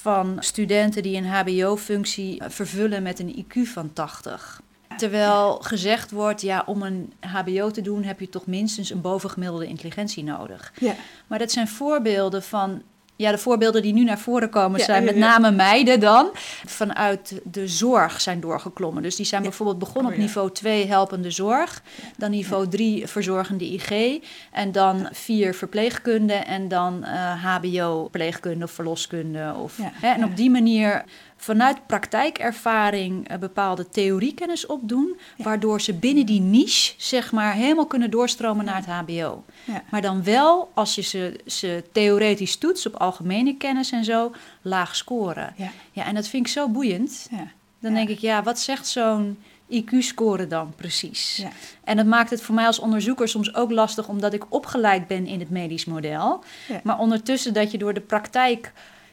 van 0.00 0.36
studenten 0.38 1.02
die 1.02 1.16
een 1.16 1.26
HBO-functie 1.26 2.42
vervullen 2.48 3.02
met 3.02 3.18
een 3.18 3.44
IQ 3.44 3.68
van 3.68 3.92
80. 3.92 4.60
Terwijl 4.96 5.58
gezegd 5.58 6.10
wordt, 6.10 6.40
ja, 6.40 6.62
om 6.66 6.82
een 6.82 7.12
HBO 7.20 7.70
te 7.70 7.80
doen 7.80 8.02
heb 8.02 8.20
je 8.20 8.28
toch 8.28 8.46
minstens 8.46 8.90
een 8.90 9.00
bovengemiddelde 9.00 9.66
intelligentie 9.66 10.24
nodig. 10.24 10.72
Ja. 10.78 10.94
Maar 11.26 11.38
dat 11.38 11.52
zijn 11.52 11.68
voorbeelden 11.68 12.42
van 12.42 12.82
ja, 13.20 13.30
de 13.30 13.38
voorbeelden 13.38 13.82
die 13.82 13.92
nu 13.92 14.04
naar 14.04 14.18
voren 14.18 14.50
komen 14.50 14.80
zijn 14.80 15.04
met 15.04 15.16
name 15.16 15.50
meiden 15.50 16.00
dan. 16.00 16.30
Vanuit 16.66 17.40
de 17.44 17.68
zorg 17.68 18.20
zijn 18.20 18.40
doorgeklommen. 18.40 19.02
Dus 19.02 19.16
die 19.16 19.26
zijn 19.26 19.42
bijvoorbeeld 19.42 19.78
begonnen 19.78 20.12
op 20.12 20.18
oh, 20.18 20.24
niveau 20.24 20.50
2 20.50 20.86
helpende 20.86 21.30
zorg, 21.30 21.82
dan 22.16 22.30
niveau 22.30 22.68
3 22.68 23.06
verzorgende 23.06 23.64
IG 23.64 24.20
en 24.52 24.72
dan 24.72 25.08
4 25.12 25.54
verpleegkunde 25.54 26.32
en 26.32 26.68
dan 26.68 27.04
HBO 27.42 28.00
verpleegkunde 28.00 28.64
of 28.64 28.70
verloskunde. 28.70 29.54
Of, 29.62 29.78
hè, 29.82 30.08
en 30.08 30.24
op 30.24 30.36
die 30.36 30.50
manier 30.50 31.04
vanuit 31.40 31.86
praktijkervaring 31.86 33.30
uh, 33.30 33.38
bepaalde 33.38 33.88
theoriekennis 33.88 34.66
opdoen, 34.66 35.18
waardoor 35.36 35.80
ze 35.80 35.94
binnen 35.94 36.26
die 36.26 36.40
niche 36.40 36.94
zeg 36.96 37.32
maar 37.32 37.52
helemaal 37.52 37.86
kunnen 37.86 38.10
doorstromen 38.10 38.64
naar 38.64 38.76
het 38.76 38.86
HBO. 38.86 39.44
Ja. 39.64 39.82
Maar 39.90 40.02
dan 40.02 40.24
wel 40.24 40.70
als 40.74 40.94
je 40.94 41.02
ze, 41.02 41.40
ze 41.46 41.84
theoretisch 41.92 42.56
toetst 42.56 42.86
op 42.86 42.94
algemene 42.94 43.56
kennis 43.56 43.90
en 43.90 44.04
zo, 44.04 44.32
laag 44.62 44.96
scoren. 44.96 45.54
Ja, 45.56 45.70
ja 45.92 46.04
en 46.04 46.14
dat 46.14 46.28
vind 46.28 46.46
ik 46.46 46.52
zo 46.52 46.68
boeiend. 46.68 47.28
Ja. 47.30 47.46
Dan 47.78 47.94
denk 47.94 48.08
ik, 48.08 48.18
ja, 48.18 48.42
wat 48.42 48.58
zegt 48.58 48.86
zo'n 48.86 49.38
IQ-score 49.70 50.46
dan 50.46 50.72
precies? 50.76 51.36
Ja. 51.36 51.50
En 51.84 51.96
dat 51.96 52.06
maakt 52.06 52.30
het 52.30 52.42
voor 52.42 52.54
mij 52.54 52.66
als 52.66 52.78
onderzoeker 52.78 53.28
soms 53.28 53.54
ook 53.54 53.70
lastig, 53.70 54.08
omdat 54.08 54.32
ik 54.32 54.44
opgeleid 54.48 55.06
ben 55.06 55.26
in 55.26 55.40
het 55.40 55.50
medisch 55.50 55.84
model. 55.84 56.44
Ja. 56.68 56.80
Maar 56.84 56.98
ondertussen 56.98 57.54
dat 57.54 57.70
je 57.70 57.78
door 57.78 57.94
de 57.94 58.00
praktijk 58.00 58.72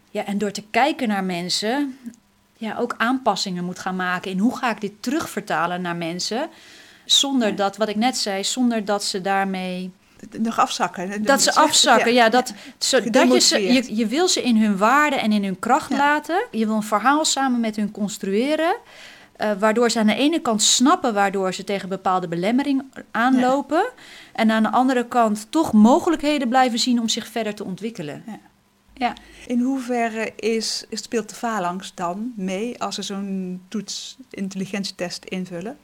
ja, 0.10 0.26
en 0.26 0.38
door 0.38 0.52
te 0.52 0.64
kijken 0.72 1.08
naar 1.08 1.24
mensen 1.24 1.98
ja, 2.58 2.78
ook 2.78 2.96
aanpassingen 2.98 3.66
moet 3.66 3.80
gaan 3.80 3.96
maken 3.96 4.32
in 4.32 4.40
hoe 4.40 4.58
ga 4.58 4.72
ik 4.72 4.82
dit 4.82 4.94
terugvertalen 5.00 5.82
naar 5.82 5.96
mensen. 5.96 6.50
Zonder 7.06 7.56
dat, 7.56 7.78
wat 7.78 7.90
ik 7.90 7.96
net 7.96 8.18
zei, 8.18 8.44
zonder 8.44 8.86
dat 8.86 9.04
ze 9.04 9.22
daarmee 9.22 9.92
nog 10.38 10.60
afzakken. 10.60 11.24
Dat 11.24 11.42
ze 11.42 11.56
afzakken, 11.56 12.14
ja. 12.14 12.30
dat, 12.30 12.54
zo, 12.78 13.10
dat 13.10 13.34
je, 13.34 13.40
ze, 13.40 13.74
je, 13.74 13.96
je 13.96 14.08
wil 14.08 14.28
ze 14.28 14.44
in 14.44 14.58
hun 14.58 14.78
waarde 14.78 15.16
en 15.16 15.32
in 15.32 15.44
hun 15.44 15.60
kracht 15.60 15.92
laten. 15.92 16.46
Je 16.52 16.66
wil 16.66 16.76
een 16.76 16.84
verhaal 16.84 17.26
samen 17.26 17.60
met 17.60 17.76
hun 17.76 17.92
construeren. 17.92 18.76
Uh, 19.42 19.52
waardoor 19.60 19.90
ze 19.90 20.00
aan 20.00 20.08
de 20.08 20.16
ene 20.16 20.40
kant 20.40 20.62
snappen 20.62 21.14
waardoor 21.14 21.54
ze 21.54 21.64
tegen 21.64 21.90
bepaalde 21.90 22.28
belemmering 22.28 22.84
aanlopen. 23.12 23.90
En 24.34 24.52
aan 24.52 24.64
de 24.64 24.72
andere 24.72 25.08
kant 25.08 25.48
toch 25.50 25.74
mogelijkheden 25.74 26.50
blijven 26.50 26.80
zien 26.80 27.00
om 27.00 27.10
zich 27.10 27.28
verder 27.28 27.56
te 27.56 27.64
ontwikkelen. 27.64 28.24
Ja. 28.98 29.14
In 29.48 29.60
hoeverre 29.60 30.34
is, 30.36 30.86
speelt 30.92 31.30
de 31.30 31.36
phalanx 31.36 31.92
dan 31.94 32.34
mee 32.36 32.82
als 32.82 32.96
ze 32.96 33.02
zo'n 33.02 33.62
toets 33.68 34.18
intelligentietest 34.30 35.26
invullen? 35.26 35.78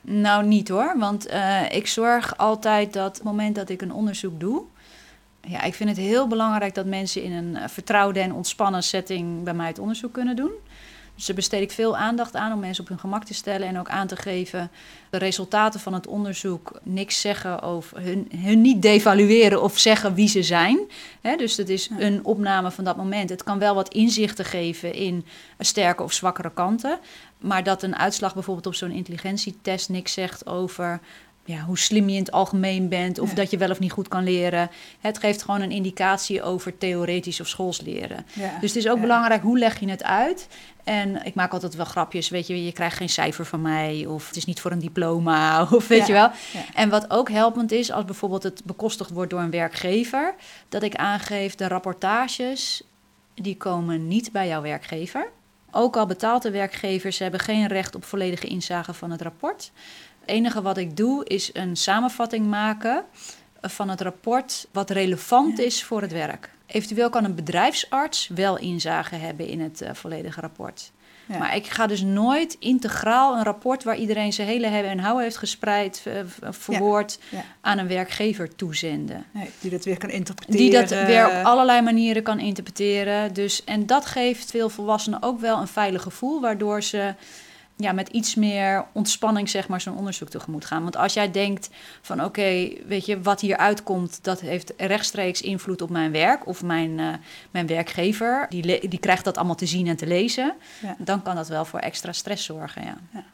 Nou, 0.00 0.46
niet 0.46 0.68
hoor. 0.68 0.94
Want 0.98 1.30
uh, 1.30 1.72
ik 1.72 1.86
zorg 1.86 2.36
altijd 2.36 2.92
dat 2.92 3.08
op 3.08 3.14
het 3.14 3.22
moment 3.22 3.54
dat 3.54 3.68
ik 3.68 3.82
een 3.82 3.92
onderzoek 3.92 4.40
doe. 4.40 4.62
Ja, 5.40 5.62
ik 5.62 5.74
vind 5.74 5.88
het 5.88 5.98
heel 5.98 6.26
belangrijk 6.26 6.74
dat 6.74 6.86
mensen 6.86 7.22
in 7.22 7.32
een 7.32 7.68
vertrouwde 7.68 8.20
en 8.20 8.32
ontspannen 8.32 8.82
setting 8.82 9.42
bij 9.42 9.54
mij 9.54 9.66
het 9.66 9.78
onderzoek 9.78 10.12
kunnen 10.12 10.36
doen. 10.36 10.52
Dus 11.16 11.26
daar 11.26 11.36
besteed 11.36 11.62
ik 11.62 11.70
veel 11.70 11.96
aandacht 11.96 12.36
aan 12.36 12.52
om 12.52 12.58
mensen 12.58 12.82
op 12.82 12.88
hun 12.88 12.98
gemak 12.98 13.24
te 13.24 13.34
stellen 13.34 13.68
en 13.68 13.78
ook 13.78 13.88
aan 13.88 14.06
te 14.06 14.16
geven 14.16 14.70
de 15.10 15.16
resultaten 15.16 15.80
van 15.80 15.92
het 15.92 16.06
onderzoek 16.06 16.80
niks 16.82 17.20
zeggen 17.20 17.62
over 17.62 18.02
hun, 18.02 18.28
hun 18.36 18.60
niet 18.60 18.82
devalueren 18.82 19.62
of 19.62 19.78
zeggen 19.78 20.14
wie 20.14 20.28
ze 20.28 20.42
zijn. 20.42 20.78
dus 21.36 21.56
het 21.56 21.68
is 21.68 21.90
een 21.98 22.24
opname 22.24 22.70
van 22.70 22.84
dat 22.84 22.96
moment. 22.96 23.30
Het 23.30 23.42
kan 23.42 23.58
wel 23.58 23.74
wat 23.74 23.94
inzichten 23.94 24.44
geven 24.44 24.94
in 24.94 25.26
sterke 25.58 26.02
of 26.02 26.12
zwakkere 26.12 26.50
kanten. 26.54 26.98
Maar 27.38 27.64
dat 27.64 27.82
een 27.82 27.96
uitslag 27.96 28.34
bijvoorbeeld 28.34 28.66
op 28.66 28.74
zo'n 28.74 28.90
intelligentietest 28.90 29.88
niks 29.88 30.12
zegt 30.12 30.46
over 30.46 31.00
ja, 31.46 31.60
hoe 31.60 31.78
slim 31.78 32.08
je 32.08 32.14
in 32.14 32.22
het 32.22 32.32
algemeen 32.32 32.88
bent 32.88 33.18
of 33.18 33.34
dat 33.34 33.50
je 33.50 33.56
wel 33.56 33.70
of 33.70 33.78
niet 33.78 33.92
goed 33.92 34.08
kan 34.08 34.24
leren. 34.24 34.70
Het 35.00 35.18
geeft 35.18 35.42
gewoon 35.42 35.60
een 35.60 35.70
indicatie 35.70 36.42
over 36.42 36.78
theoretisch 36.78 37.40
of 37.40 37.48
schoolsleren. 37.48 38.26
Dus 38.60 38.74
het 38.74 38.84
is 38.84 38.88
ook 38.88 39.00
belangrijk 39.00 39.42
hoe 39.42 39.58
leg 39.58 39.80
je 39.80 39.88
het 39.88 40.04
uit. 40.04 40.48
En 40.84 41.24
ik 41.24 41.34
maak 41.34 41.52
altijd 41.52 41.74
wel 41.74 41.84
grapjes, 41.84 42.28
weet 42.28 42.46
je, 42.46 42.64
je 42.64 42.72
krijgt 42.72 42.96
geen 42.96 43.08
cijfer 43.08 43.46
van 43.46 43.62
mij 43.62 44.06
of 44.08 44.26
het 44.26 44.36
is 44.36 44.44
niet 44.44 44.60
voor 44.60 44.70
een 44.70 44.78
diploma 44.78 45.62
of 45.72 45.88
weet 45.88 46.06
je 46.06 46.12
wel. 46.12 46.30
En 46.74 46.88
wat 46.88 47.10
ook 47.10 47.30
helpend 47.30 47.72
is, 47.72 47.92
als 47.92 48.04
bijvoorbeeld 48.04 48.42
het 48.42 48.64
bekostigd 48.64 49.10
wordt 49.10 49.30
door 49.30 49.40
een 49.40 49.50
werkgever, 49.50 50.34
dat 50.68 50.82
ik 50.82 50.94
aangeef 50.94 51.54
de 51.54 51.68
rapportages 51.68 52.82
die 53.34 53.56
komen 53.56 54.08
niet 54.08 54.32
bij 54.32 54.48
jouw 54.48 54.62
werkgever. 54.62 55.30
Ook 55.70 55.96
al 55.96 56.06
betaalt 56.06 56.42
de 56.42 56.50
werkgever, 56.50 57.12
ze 57.12 57.22
hebben 57.22 57.40
geen 57.40 57.66
recht 57.66 57.94
op 57.94 58.04
volledige 58.04 58.46
inzage 58.46 58.94
van 58.94 59.10
het 59.10 59.22
rapport. 59.22 59.70
Het 60.26 60.34
enige 60.34 60.62
wat 60.62 60.76
ik 60.76 60.96
doe 60.96 61.24
is 61.24 61.50
een 61.52 61.76
samenvatting 61.76 62.46
maken 62.46 63.04
van 63.60 63.88
het 63.88 64.00
rapport 64.00 64.66
wat 64.72 64.90
relevant 64.90 65.58
is 65.58 65.84
voor 65.84 66.00
het 66.02 66.12
werk. 66.12 66.50
Eventueel 66.66 67.10
kan 67.10 67.24
een 67.24 67.34
bedrijfsarts 67.34 68.28
wel 68.34 68.58
inzage 68.58 69.14
hebben 69.14 69.48
in 69.48 69.60
het 69.60 69.82
uh, 69.82 69.88
volledige 69.92 70.40
rapport. 70.40 70.90
Maar 71.26 71.56
ik 71.56 71.66
ga 71.66 71.86
dus 71.86 72.02
nooit 72.02 72.56
integraal 72.58 73.36
een 73.36 73.42
rapport 73.42 73.84
waar 73.84 73.96
iedereen 73.96 74.32
zijn 74.32 74.48
hele 74.48 74.66
hebben 74.66 74.90
en 74.90 74.98
houden 74.98 75.22
heeft 75.22 75.36
gespreid, 75.36 76.04
uh, 76.08 76.14
verwoord, 76.50 77.18
aan 77.60 77.78
een 77.78 77.88
werkgever 77.88 78.56
toezenden. 78.56 79.24
Nee, 79.30 79.50
die 79.60 79.70
dat 79.70 79.84
weer 79.84 79.98
kan 79.98 80.10
interpreteren. 80.10 80.60
Die 80.60 80.70
dat 80.70 80.88
weer 81.06 81.26
op 81.26 81.44
allerlei 81.44 81.80
manieren 81.80 82.22
kan 82.22 82.38
interpreteren. 82.38 83.34
Dus, 83.34 83.64
en 83.64 83.86
dat 83.86 84.06
geeft 84.06 84.50
veel 84.50 84.68
volwassenen 84.68 85.22
ook 85.22 85.40
wel 85.40 85.60
een 85.60 85.68
veilig 85.68 86.02
gevoel, 86.02 86.40
waardoor 86.40 86.82
ze 86.82 87.14
ja, 87.76 87.92
met 87.92 88.08
iets 88.08 88.34
meer 88.34 88.84
ontspanning 88.92 89.48
zeg 89.48 89.68
maar, 89.68 89.80
zo'n 89.80 89.96
onderzoek 89.96 90.28
tegemoet 90.28 90.64
gaan. 90.64 90.82
Want 90.82 90.96
als 90.96 91.12
jij 91.12 91.30
denkt 91.30 91.70
van 92.00 92.24
oké, 92.24 92.68
weet 92.86 93.06
je, 93.06 93.22
wat 93.22 93.40
hier 93.40 93.56
uitkomt, 93.56 94.24
dat 94.24 94.40
heeft 94.40 94.72
rechtstreeks 94.76 95.42
invloed 95.42 95.82
op 95.82 95.90
mijn 95.90 96.12
werk 96.12 96.46
of 96.46 96.62
mijn, 96.62 96.98
uh, 96.98 97.14
mijn 97.50 97.66
werkgever, 97.66 98.46
die, 98.48 98.88
die 98.88 98.98
krijgt 98.98 99.24
dat 99.24 99.36
allemaal 99.36 99.54
te 99.54 99.66
zien 99.66 99.86
en 99.86 99.96
te 99.96 100.06
lezen, 100.06 100.54
dan 100.98 101.22
kan 101.22 101.34
dat 101.34 101.48
wel 101.48 101.64
voor 101.64 101.78
extra 101.78 102.12
stress 102.12 102.44
zorgen. 102.44 102.84
Ja. 102.84 102.96
ja. 103.12 103.24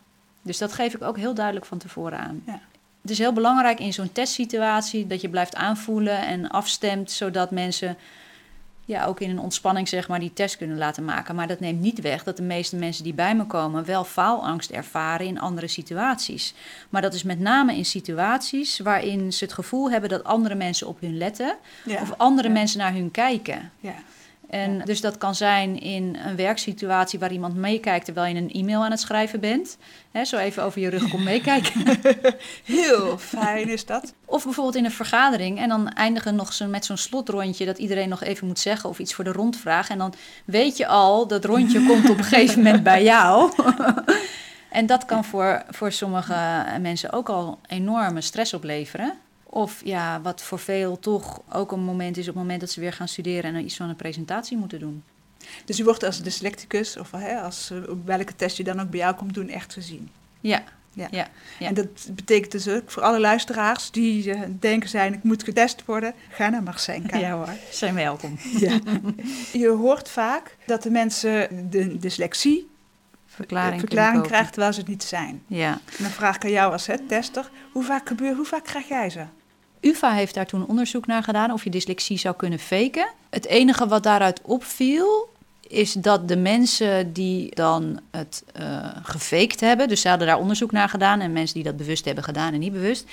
Dus 0.43 0.59
dat 0.59 0.73
geef 0.73 0.95
ik 0.95 1.03
ook 1.03 1.17
heel 1.17 1.35
duidelijk 1.35 1.67
van 1.67 1.79
tevoren 1.79 2.19
aan. 2.19 2.43
Ja. 2.47 2.61
Het 3.03 3.11
is 3.11 3.19
heel 3.19 3.33
belangrijk 3.33 3.81
in 3.81 3.93
zo'n 3.93 4.13
testsituatie 4.13 5.07
dat 5.07 5.21
je 5.21 5.29
blijft 5.29 5.55
aanvoelen 5.55 6.27
en 6.27 6.49
afstemt, 6.49 7.11
zodat 7.11 7.51
mensen 7.51 7.97
ja, 8.85 9.05
ook 9.05 9.21
in 9.21 9.31
een 9.31 9.39
ontspanning 9.39 9.89
zeg 9.89 10.09
maar, 10.09 10.21
die 10.21 10.33
test 10.33 10.57
kunnen 10.57 10.79
laten 10.79 11.05
maken. 11.05 11.35
Maar 11.35 11.47
dat 11.47 11.61
neemt 11.61 11.81
niet 11.81 12.01
weg 12.01 12.25
dat 12.25 12.37
de 12.37 12.43
meeste 12.43 12.77
mensen 12.77 13.05
die 13.05 13.15
bij 13.15 13.37
me 13.37 13.47
komen 13.47 13.85
wel 13.85 14.05
faalangst 14.05 14.71
ervaren 14.71 15.27
in 15.27 15.41
andere 15.41 15.69
situaties. 15.69 16.55
Maar 16.89 17.03
dat 17.03 17.15
is 17.15 17.23
met 17.23 17.41
name 17.41 17.77
in 17.77 17.85
situaties 17.85 18.79
waarin 18.79 19.33
ze 19.33 19.45
het 19.45 19.53
gevoel 19.53 19.91
hebben 19.91 20.11
dat 20.11 20.25
andere 20.25 20.55
mensen 20.55 20.87
op 20.87 21.01
hun 21.01 21.17
letten 21.17 21.57
of 22.01 22.13
andere 22.17 22.49
mensen 22.49 22.79
naar 22.79 22.93
hun 22.93 23.11
kijken. 23.11 23.71
Ja. 23.81 23.95
En 24.53 24.79
dus 24.85 25.01
dat 25.01 25.19
kan 25.19 25.35
zijn 25.35 25.81
in 25.81 26.19
een 26.27 26.37
werksituatie 26.37 27.19
waar 27.19 27.33
iemand 27.33 27.57
meekijkt 27.57 28.05
terwijl 28.05 28.35
je 28.35 28.41
een 28.41 28.51
e-mail 28.51 28.85
aan 28.85 28.91
het 28.91 29.01
schrijven 29.01 29.41
bent. 29.41 29.79
Zo 30.23 30.37
even 30.37 30.63
over 30.63 30.81
je 30.81 30.89
rug 30.89 31.09
komt 31.09 31.25
meekijken. 31.25 32.01
Heel 32.65 33.19
fijn 33.19 33.69
is 33.69 33.87
dat. 33.87 34.15
Of 34.25 34.45
bijvoorbeeld 34.45 34.77
in 34.77 34.85
een 34.85 34.91
vergadering 34.91 35.59
en 35.59 35.69
dan 35.69 35.89
eindigen 35.89 36.35
nog 36.35 36.53
zo 36.53 36.67
met 36.67 36.85
zo'n 36.85 36.97
slotrondje 36.97 37.65
dat 37.65 37.79
iedereen 37.79 38.09
nog 38.09 38.23
even 38.23 38.47
moet 38.47 38.59
zeggen 38.59 38.89
of 38.89 38.99
iets 38.99 39.15
voor 39.15 39.25
de 39.25 39.33
rondvraag. 39.33 39.89
En 39.89 39.99
dan 39.99 40.15
weet 40.45 40.77
je 40.77 40.87
al, 40.87 41.27
dat 41.27 41.45
rondje 41.45 41.85
komt 41.89 42.11
op 42.11 42.19
een 42.19 42.25
gegeven 42.25 42.63
moment 42.63 42.83
bij 42.83 43.03
jou. 43.03 43.53
en 44.71 44.87
dat 44.87 45.05
kan 45.05 45.25
voor, 45.25 45.63
voor 45.69 45.93
sommige 45.93 46.65
mensen 46.81 47.13
ook 47.13 47.29
al 47.29 47.59
enorme 47.67 48.21
stress 48.21 48.55
opleveren. 48.55 49.15
Of 49.55 49.81
ja, 49.85 50.21
wat 50.21 50.43
voor 50.43 50.59
veel 50.59 50.99
toch 50.99 51.43
ook 51.53 51.73
een 51.73 51.81
moment 51.81 52.17
is 52.17 52.29
op 52.29 52.35
het 52.35 52.43
moment 52.43 52.61
dat 52.61 52.71
ze 52.71 52.81
weer 52.81 52.93
gaan 52.93 53.09
studeren 53.09 53.55
en 53.55 53.65
iets 53.65 53.77
van 53.77 53.89
een 53.89 53.97
presentatie 53.97 54.57
moeten 54.57 54.79
doen. 54.79 55.03
Dus 55.65 55.81
u 55.81 55.85
wordt 55.85 56.05
als 56.05 56.23
dyslecticus, 56.23 56.97
of 56.97 57.11
hè, 57.11 57.41
als, 57.41 57.71
uh, 57.73 57.83
welke 58.05 58.37
test 58.37 58.57
je 58.57 58.65
dan 58.65 58.81
ook 58.81 58.91
bij 58.91 58.99
jou 58.99 59.15
komt 59.15 59.35
doen, 59.35 59.49
echt 59.49 59.73
gezien? 59.73 60.11
Ja. 60.41 60.63
Ja. 60.95 61.09
ja, 61.11 61.29
En 61.59 61.75
dat 61.75 62.09
betekent 62.11 62.53
dus 62.53 62.69
ook 62.69 62.91
voor 62.91 63.03
alle 63.03 63.21
luisteraars 63.21 63.91
die 63.91 64.25
uh, 64.27 64.41
denken 64.61 64.89
zijn, 64.89 65.15
ik 65.15 65.23
moet 65.23 65.43
getest 65.43 65.85
worden, 65.85 66.15
ga 66.31 66.49
naar 66.49 66.63
Marcenka. 66.63 67.19
Ja 67.19 67.37
hoor, 67.37 67.49
zijn 67.71 67.95
welkom. 67.95 68.39
Ja. 68.59 68.79
je 69.53 69.69
hoort 69.69 70.09
vaak 70.09 70.57
dat 70.67 70.83
de 70.83 70.91
mensen 70.91 71.49
de 71.71 71.99
dyslexie 71.99 72.71
verklaring, 73.27 73.81
verklaring 73.81 74.23
krijgen 74.23 74.51
terwijl 74.51 74.73
ze 74.73 74.81
het 74.81 74.89
niet 74.89 75.03
zijn. 75.03 75.43
Ja. 75.47 75.71
En 75.73 76.03
dan 76.03 76.11
vraag 76.11 76.37
ik 76.37 76.45
aan 76.45 76.51
jou 76.51 76.73
als 76.73 76.87
hè, 76.87 76.99
tester, 76.99 77.51
hoe 77.73 77.85
vaak, 77.85 78.09
gebeur, 78.09 78.35
hoe 78.35 78.45
vaak 78.45 78.65
krijg 78.65 78.89
jij 78.89 79.11
ze? 79.11 79.25
UvA 79.83 80.13
heeft 80.13 80.35
daar 80.35 80.47
toen 80.47 80.67
onderzoek 80.67 81.07
naar 81.07 81.23
gedaan 81.23 81.53
of 81.53 81.65
je 81.65 81.71
dyslexie 81.71 82.19
zou 82.19 82.37
kunnen 82.37 82.59
faken. 82.59 83.09
Het 83.31 83.47
enige 83.47 83.87
wat 83.87 84.03
daaruit 84.03 84.41
opviel 84.43 85.31
is 85.69 85.93
dat 85.93 86.29
de 86.29 86.37
mensen 86.37 87.13
die 87.13 87.55
dan 87.55 88.01
het 88.11 88.45
uh, 88.61 88.89
gefaked 89.03 89.61
hebben, 89.61 89.89
dus 89.89 90.01
ze 90.01 90.09
hadden 90.09 90.27
daar 90.27 90.39
onderzoek 90.39 90.73
naar 90.73 90.89
gedaan 90.89 91.21
en 91.21 91.33
mensen 91.33 91.55
die 91.55 91.65
dat 91.65 91.77
bewust 91.77 92.05
hebben 92.05 92.25
gedaan 92.25 92.53
en 92.53 92.61
niet 92.61 92.73
bewust, 92.73 93.07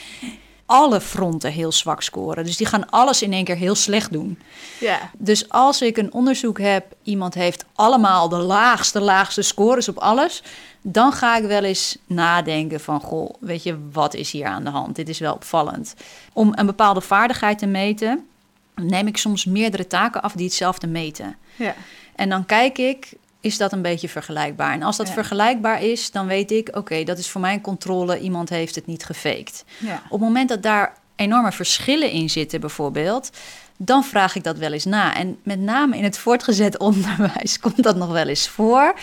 alle 0.69 1.01
fronten 1.01 1.51
heel 1.51 1.71
zwak 1.71 2.01
scoren. 2.01 2.43
Dus 2.43 2.57
die 2.57 2.67
gaan 2.67 2.89
alles 2.89 3.21
in 3.21 3.33
één 3.33 3.43
keer 3.43 3.55
heel 3.55 3.75
slecht 3.75 4.11
doen. 4.11 4.39
Ja. 4.79 5.11
Dus 5.17 5.49
als 5.49 5.81
ik 5.81 5.97
een 5.97 6.13
onderzoek 6.13 6.59
heb, 6.59 6.85
iemand 7.03 7.33
heeft 7.33 7.65
allemaal 7.75 8.29
de 8.29 8.37
laagste, 8.37 8.99
laagste 8.99 9.41
scores 9.41 9.89
op 9.89 9.97
alles, 9.97 10.43
dan 10.81 11.11
ga 11.11 11.37
ik 11.37 11.43
wel 11.43 11.63
eens 11.63 11.97
nadenken 12.05 12.79
van, 12.79 13.01
goh, 13.01 13.33
weet 13.39 13.63
je, 13.63 13.77
wat 13.91 14.13
is 14.13 14.31
hier 14.31 14.45
aan 14.45 14.63
de 14.63 14.69
hand? 14.69 14.95
Dit 14.95 15.09
is 15.09 15.19
wel 15.19 15.33
opvallend. 15.33 15.93
Om 16.33 16.51
een 16.55 16.65
bepaalde 16.65 17.01
vaardigheid 17.01 17.57
te 17.57 17.65
meten, 17.65 18.27
neem 18.75 19.07
ik 19.07 19.17
soms 19.17 19.45
meerdere 19.45 19.87
taken 19.87 20.21
af 20.21 20.33
die 20.33 20.45
hetzelfde 20.45 20.87
meten. 20.87 21.35
Ja. 21.55 21.75
En 22.15 22.29
dan 22.29 22.45
kijk 22.45 22.77
ik, 22.77 23.13
is 23.41 23.57
dat 23.57 23.71
een 23.71 23.81
beetje 23.81 24.09
vergelijkbaar? 24.09 24.73
En 24.73 24.83
als 24.83 24.97
dat 24.97 25.09
vergelijkbaar 25.09 25.83
is, 25.83 26.11
dan 26.11 26.27
weet 26.27 26.51
ik, 26.51 26.69
oké, 26.77 27.03
dat 27.03 27.17
is 27.17 27.29
voor 27.29 27.41
mijn 27.41 27.61
controle, 27.61 28.19
iemand 28.19 28.49
heeft 28.49 28.75
het 28.75 28.85
niet 28.85 29.05
gefaked. 29.05 29.65
Ja. 29.77 30.01
Op 30.03 30.11
het 30.11 30.19
moment 30.19 30.49
dat 30.49 30.63
daar 30.63 30.97
enorme 31.15 31.51
verschillen 31.51 32.11
in 32.11 32.29
zitten, 32.29 32.59
bijvoorbeeld, 32.59 33.29
dan 33.77 34.03
vraag 34.03 34.35
ik 34.35 34.43
dat 34.43 34.57
wel 34.57 34.71
eens 34.71 34.85
na. 34.85 35.15
En 35.15 35.37
met 35.43 35.59
name 35.59 35.97
in 35.97 36.03
het 36.03 36.17
voortgezet 36.17 36.77
onderwijs 36.89 37.59
komt 37.59 37.83
dat 37.83 37.95
nog 37.95 38.11
wel 38.11 38.27
eens 38.27 38.47
voor. 38.47 38.93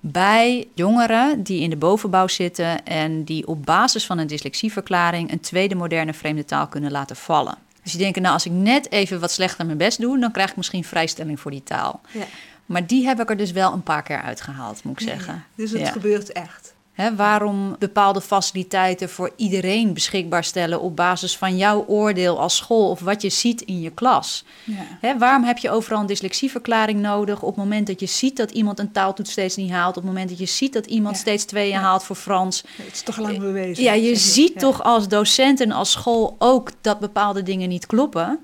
Bij 0.00 0.68
jongeren 0.74 1.42
die 1.42 1.60
in 1.60 1.70
de 1.70 1.76
bovenbouw 1.76 2.28
zitten 2.28 2.84
en 2.84 3.24
die 3.24 3.46
op 3.46 3.64
basis 3.64 4.06
van 4.06 4.18
een 4.18 4.26
dyslexieverklaring 4.26 5.32
een 5.32 5.40
tweede 5.40 5.74
moderne 5.74 6.14
vreemde 6.14 6.44
taal 6.44 6.66
kunnen 6.66 6.90
laten 6.90 7.16
vallen. 7.16 7.58
Dus 7.82 7.92
die 7.92 8.02
denken, 8.02 8.22
nou, 8.22 8.34
als 8.34 8.46
ik 8.46 8.52
net 8.52 8.90
even 8.92 9.20
wat 9.20 9.30
slechter 9.30 9.66
mijn 9.66 9.78
best 9.78 10.00
doe, 10.00 10.18
dan 10.18 10.32
krijg 10.32 10.50
ik 10.50 10.56
misschien 10.56 10.84
vrijstelling 10.84 11.40
voor 11.40 11.50
die 11.50 11.62
taal. 11.62 12.00
Ja. 12.10 12.24
Maar 12.66 12.86
die 12.86 13.06
heb 13.06 13.20
ik 13.20 13.30
er 13.30 13.36
dus 13.36 13.52
wel 13.52 13.72
een 13.72 13.82
paar 13.82 14.02
keer 14.02 14.22
uitgehaald, 14.22 14.84
moet 14.84 15.00
ik 15.00 15.08
zeggen. 15.08 15.44
dus 15.54 15.70
het 15.70 15.88
gebeurt 15.88 16.32
echt. 16.32 16.74
waarom 17.16 17.76
bepaalde 17.78 18.20
faciliteiten 18.20 19.08
voor 19.08 19.32
iedereen 19.36 19.92
beschikbaar 19.92 20.44
stellen 20.44 20.80
op 20.80 20.96
basis 20.96 21.36
van 21.36 21.56
jouw 21.56 21.84
oordeel 21.86 22.40
als 22.40 22.56
school 22.56 22.90
of 22.90 23.00
wat 23.00 23.22
je 23.22 23.30
ziet 23.30 23.60
in 23.60 23.80
je 23.80 23.90
klas? 23.90 24.44
Ja. 25.00 25.18
waarom 25.18 25.44
heb 25.44 25.58
je 25.58 25.70
overal 25.70 26.00
een 26.00 26.06
dyslexieverklaring 26.06 27.00
nodig 27.00 27.42
op 27.42 27.48
het 27.48 27.64
moment 27.64 27.86
dat 27.86 28.00
je 28.00 28.06
ziet 28.06 28.36
dat 28.36 28.50
iemand 28.50 28.78
een 28.78 28.92
taaltoets 28.92 29.30
steeds 29.30 29.56
niet 29.56 29.70
haalt, 29.70 29.96
op 29.96 30.02
het 30.02 30.12
moment 30.12 30.28
dat 30.28 30.38
je 30.38 30.46
ziet 30.46 30.72
dat 30.72 30.86
iemand 30.86 31.16
steeds 31.16 31.44
tweeën 31.44 31.78
haalt 31.78 32.04
voor 32.04 32.16
Frans? 32.16 32.64
het 32.76 32.94
is 32.94 33.02
toch 33.02 33.18
lang 33.18 33.38
bewezen. 33.38 33.84
Ja, 33.84 33.92
je 33.92 34.16
ziet 34.16 34.58
toch 34.58 34.82
als 34.82 35.08
docent 35.08 35.60
en 35.60 35.72
als 35.72 35.90
school 35.90 36.36
ook 36.38 36.70
dat 36.80 36.98
bepaalde 37.00 37.42
dingen 37.42 37.68
niet 37.68 37.86
kloppen. 37.86 38.38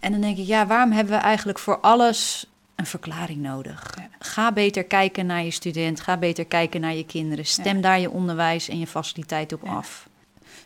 En 0.00 0.12
dan 0.12 0.20
denk 0.20 0.38
ik, 0.38 0.46
ja, 0.46 0.66
waarom 0.66 0.92
hebben 0.92 1.14
we 1.14 1.20
eigenlijk 1.20 1.58
voor 1.58 1.80
alles 1.80 2.46
een 2.74 2.86
verklaring 2.86 3.38
nodig. 3.38 3.94
Ga 4.18 4.52
beter 4.52 4.84
kijken 4.84 5.26
naar 5.26 5.44
je 5.44 5.50
student, 5.50 6.00
ga 6.00 6.16
beter 6.16 6.44
kijken 6.44 6.80
naar 6.80 6.94
je 6.94 7.06
kinderen. 7.06 7.46
Stem 7.46 7.80
daar 7.80 8.00
je 8.00 8.10
onderwijs 8.10 8.68
en 8.68 8.78
je 8.78 8.86
faciliteit 8.86 9.52
op 9.52 9.64
af. 9.64 10.08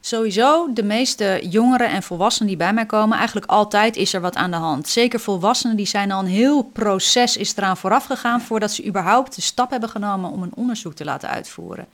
Sowieso, 0.00 0.72
de 0.72 0.82
meeste 0.82 1.46
jongeren 1.50 1.88
en 1.88 2.02
volwassenen 2.02 2.48
die 2.48 2.56
bij 2.56 2.72
mij 2.72 2.86
komen, 2.86 3.16
eigenlijk 3.16 3.50
altijd 3.50 3.96
is 3.96 4.12
er 4.14 4.20
wat 4.20 4.36
aan 4.36 4.50
de 4.50 4.56
hand. 4.56 4.88
Zeker 4.88 5.20
volwassenen, 5.20 5.76
die 5.76 5.86
zijn 5.86 6.10
al 6.10 6.20
een 6.20 6.26
heel 6.26 6.62
proces 6.62 7.36
is 7.36 7.56
eraan 7.56 7.76
vooraf 7.76 8.04
gegaan 8.04 8.40
voordat 8.40 8.72
ze 8.72 8.86
überhaupt 8.86 9.34
de 9.34 9.40
stap 9.40 9.70
hebben 9.70 9.88
genomen 9.88 10.30
om 10.30 10.42
een 10.42 10.54
onderzoek 10.54 10.94
te 10.94 11.04
laten 11.04 11.28
uitvoeren. 11.28 11.86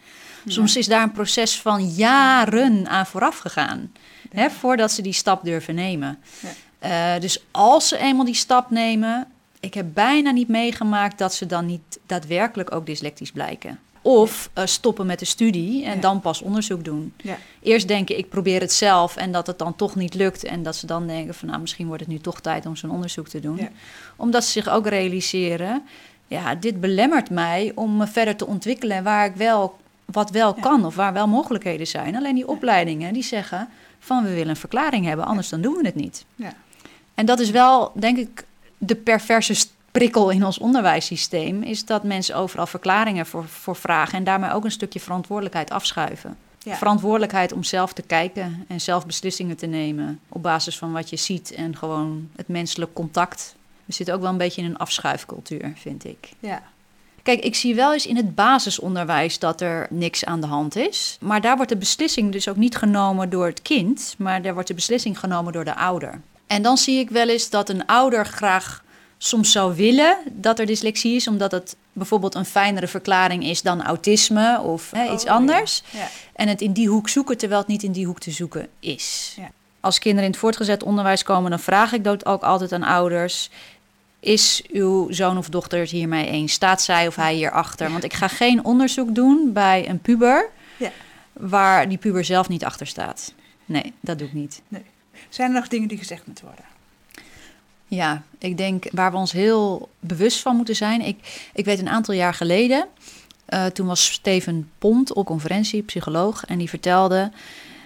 Soms 0.47 0.77
is 0.77 0.87
daar 0.87 1.03
een 1.03 1.13
proces 1.13 1.61
van 1.61 1.89
jaren 1.89 2.89
aan 2.89 3.07
vooraf 3.07 3.39
gegaan, 3.39 3.93
hè, 4.31 4.51
voordat 4.51 4.93
ze 4.93 5.03
die 5.03 5.13
stap 5.13 5.45
durven 5.45 5.75
nemen. 5.75 6.19
Uh, 6.85 7.19
dus 7.21 7.45
als 7.51 7.89
ze 7.89 7.99
eenmaal 7.99 8.25
die 8.25 8.35
stap 8.35 8.71
nemen, 8.71 9.27
ik 9.65 9.75
heb 9.75 9.87
bijna 9.95 10.31
niet 10.31 10.49
meegemaakt 10.49 11.19
dat 11.19 11.35
ze 11.35 11.47
dan 11.47 11.67
niet 11.67 11.99
daadwerkelijk 12.07 12.75
ook 12.75 12.87
dyslectisch 12.87 13.33
blijken. 13.33 13.79
Of 14.03 14.51
uh, 14.59 14.67
stoppen 14.67 15.07
met 15.07 15.19
de 15.19 15.25
studie 15.25 15.85
en 15.85 16.01
dan 16.01 16.21
pas 16.21 16.43
onderzoek 16.43 16.85
doen. 16.85 17.13
Ja. 17.17 17.37
Eerst 17.63 17.89
denken, 17.89 18.19
ik 18.19 18.29
probeer 18.29 18.61
het 18.61 18.73
zelf 18.73 19.17
en 19.17 19.33
dat 19.33 19.47
het 19.47 19.59
dan 19.59 19.77
toch 19.77 19.95
niet 19.95 20.15
lukt. 20.15 20.45
En 20.45 20.63
dat 20.63 20.77
ze 20.77 20.87
dan 20.87 21.07
denken 21.07 21.35
van, 21.35 21.49
nou, 21.49 21.61
misschien 21.61 21.87
wordt 21.87 22.03
het 22.03 22.11
nu 22.11 22.19
toch 22.19 22.41
tijd 22.41 22.67
om 22.67 22.77
zo'n 22.77 22.91
onderzoek 22.91 23.29
te 23.29 23.41
doen. 23.41 23.69
Omdat 24.17 24.45
ze 24.45 24.51
zich 24.51 24.69
ook 24.69 24.87
realiseren, 24.87 25.83
ja, 26.27 26.55
dit 26.55 26.81
belemmert 26.81 27.31
mij 27.31 27.73
om 27.75 27.97
me 27.97 28.07
verder 28.07 28.37
te 28.37 28.47
ontwikkelen 28.47 29.03
waar 29.03 29.27
ik 29.27 29.35
wel, 29.35 29.77
wat 30.05 30.31
wel 30.31 30.55
kan 30.55 30.85
of 30.85 30.95
waar 30.95 31.13
wel 31.13 31.29
mogelijkheden 31.29 31.87
zijn. 31.87 32.17
Alleen 32.17 32.35
die 32.35 32.49
opleidingen, 32.49 33.13
die 33.13 33.23
zeggen 33.23 33.69
van, 33.99 34.23
we 34.23 34.31
willen 34.31 34.49
een 34.49 34.57
verklaring 34.57 35.07
hebben, 35.07 35.27
anders 35.27 35.49
dan 35.49 35.61
doen 35.61 35.77
we 35.77 35.87
het 35.87 35.95
niet. 35.95 36.25
En 37.15 37.27
dat 37.27 37.41
is 37.41 37.51
wel, 37.51 37.93
denk 37.95 38.19
ik, 38.19 38.45
de 38.87 38.97
perverse 38.97 39.67
prikkel 39.91 40.31
in 40.31 40.45
ons 40.45 40.59
onderwijssysteem 40.59 41.63
is 41.63 41.85
dat 41.85 42.03
mensen 42.03 42.37
overal 42.37 42.67
verklaringen 42.67 43.27
voor, 43.27 43.45
voor 43.45 43.77
vragen 43.77 44.19
en 44.19 44.25
daarmee 44.25 44.53
ook 44.53 44.65
een 44.65 44.71
stukje 44.71 45.01
verantwoordelijkheid 45.01 45.71
afschuiven. 45.71 46.37
Verantwoordelijkheid 46.73 47.53
om 47.53 47.63
zelf 47.63 47.93
te 47.93 48.03
kijken 48.03 48.65
en 48.69 48.81
zelf 48.81 49.07
beslissingen 49.07 49.57
te 49.57 49.67
nemen 49.67 50.21
op 50.29 50.43
basis 50.43 50.79
van 50.79 50.93
wat 50.93 51.11
je 51.11 51.17
ziet 51.17 51.51
en 51.51 51.77
gewoon 51.77 52.29
het 52.37 52.49
menselijk 52.49 52.93
contact. 52.93 53.55
We 53.85 53.93
zitten 53.93 54.15
ook 54.15 54.21
wel 54.21 54.31
een 54.31 54.39
beetje 54.39 54.63
in 54.63 54.71
een 54.71 54.77
afschuifcultuur, 54.77 55.73
vind 55.75 56.05
ik. 56.05 56.29
Ja. 56.41 56.63
Kijk, 57.23 57.41
ik 57.41 57.55
zie 57.55 57.75
wel 57.75 57.93
eens 57.93 58.07
in 58.07 58.17
het 58.17 58.35
basisonderwijs 58.35 59.39
dat 59.39 59.61
er 59.61 59.87
niks 59.91 60.25
aan 60.25 60.41
de 60.41 60.47
hand 60.47 60.77
is. 60.77 61.19
Maar 61.21 61.41
daar 61.41 61.57
wordt 61.57 61.71
de 61.71 61.77
beslissing 61.77 62.33
dus 62.33 62.49
ook 62.49 62.57
niet 62.57 62.77
genomen 62.77 63.31
door 63.31 63.47
het 63.47 63.63
kind, 63.63 64.15
maar 64.19 64.43
daar 64.43 64.53
wordt 64.53 64.69
de 64.69 64.75
beslissing 64.75 65.19
genomen 65.19 65.53
door 65.53 65.65
de 65.65 65.75
ouder. 65.75 66.21
En 66.55 66.63
dan 66.63 66.77
zie 66.77 66.99
ik 66.99 67.11
wel 67.11 67.29
eens 67.29 67.51
dat 67.51 67.69
een 67.69 67.87
ouder 67.87 68.27
graag 68.27 68.85
soms 69.19 69.53
zou 69.53 69.75
willen 69.75 70.19
dat 70.33 70.59
er 70.59 70.67
dyslexie 70.67 71.15
is, 71.15 71.29
omdat 71.29 71.53
het 71.53 71.77
bijvoorbeeld 71.93 72.35
een 72.35 72.45
fijnere 72.45 72.87
verklaring 72.87 73.45
is 73.45 73.63
dan 73.63 73.83
autisme 73.83 74.61
of 74.61 74.91
hè, 74.91 75.13
iets 75.13 75.25
oh, 75.25 75.31
anders. 75.31 75.83
Ja. 75.91 76.09
En 76.33 76.49
het 76.49 76.61
in 76.61 76.73
die 76.73 76.89
hoek 76.89 77.09
zoeken 77.09 77.37
terwijl 77.37 77.61
het 77.61 77.69
niet 77.69 77.83
in 77.83 77.93
die 77.93 78.07
hoek 78.07 78.21
te 78.21 78.31
zoeken 78.31 78.69
is. 78.81 79.35
Ja. 79.37 79.51
Als 79.81 79.99
kinderen 79.99 80.25
in 80.25 80.31
het 80.31 80.41
voortgezet 80.41 80.83
onderwijs 80.83 81.23
komen, 81.23 81.51
dan 81.51 81.61
vraag 81.61 81.93
ik 81.93 82.05
dat 82.05 82.27
ook 82.27 82.43
altijd 82.43 82.73
aan 82.73 82.83
ouders. 82.83 83.51
Is 84.21 84.63
uw 84.73 85.13
zoon 85.13 85.39
of 85.39 85.49
dochter 85.49 85.79
het 85.79 85.91
hiermee 85.91 86.27
eens? 86.27 86.53
Staat 86.53 86.83
zij 86.83 87.07
of 87.07 87.17
hij 87.17 87.35
hierachter? 87.35 87.91
Want 87.91 88.05
ik 88.05 88.13
ga 88.13 88.29
geen 88.29 88.65
onderzoek 88.65 89.15
doen 89.15 89.53
bij 89.53 89.89
een 89.89 90.01
puber 90.01 90.51
waar 91.33 91.89
die 91.89 91.99
puber 91.99 92.25
zelf 92.25 92.49
niet 92.49 92.65
achter 92.65 92.87
staat. 92.87 93.35
Nee, 93.65 93.93
dat 94.01 94.19
doe 94.19 94.27
ik 94.27 94.35
niet. 94.35 94.63
Nee. 94.69 94.85
Zijn 95.35 95.49
er 95.49 95.55
nog 95.55 95.69
dingen 95.69 95.89
die 95.89 95.99
gezegd 95.99 96.27
moeten 96.27 96.45
worden? 96.45 96.65
Ja, 97.87 98.23
ik 98.39 98.57
denk 98.57 98.85
waar 98.93 99.11
we 99.11 99.17
ons 99.17 99.33
heel 99.33 99.89
bewust 100.01 100.41
van 100.41 100.57
moeten 100.57 100.77
zijn. 100.77 101.01
Ik, 101.01 101.49
ik 101.55 101.65
weet 101.65 101.79
een 101.79 101.89
aantal 101.89 102.15
jaar 102.15 102.35
geleden, 102.35 102.87
uh, 103.49 103.67
toen 103.67 103.87
was 103.87 104.13
Steven 104.13 104.71
Pont 104.79 105.13
op 105.13 105.27
conferentie, 105.27 105.83
psycholoog, 105.83 106.45
en 106.45 106.59
die 106.59 106.69
vertelde: 106.69 107.31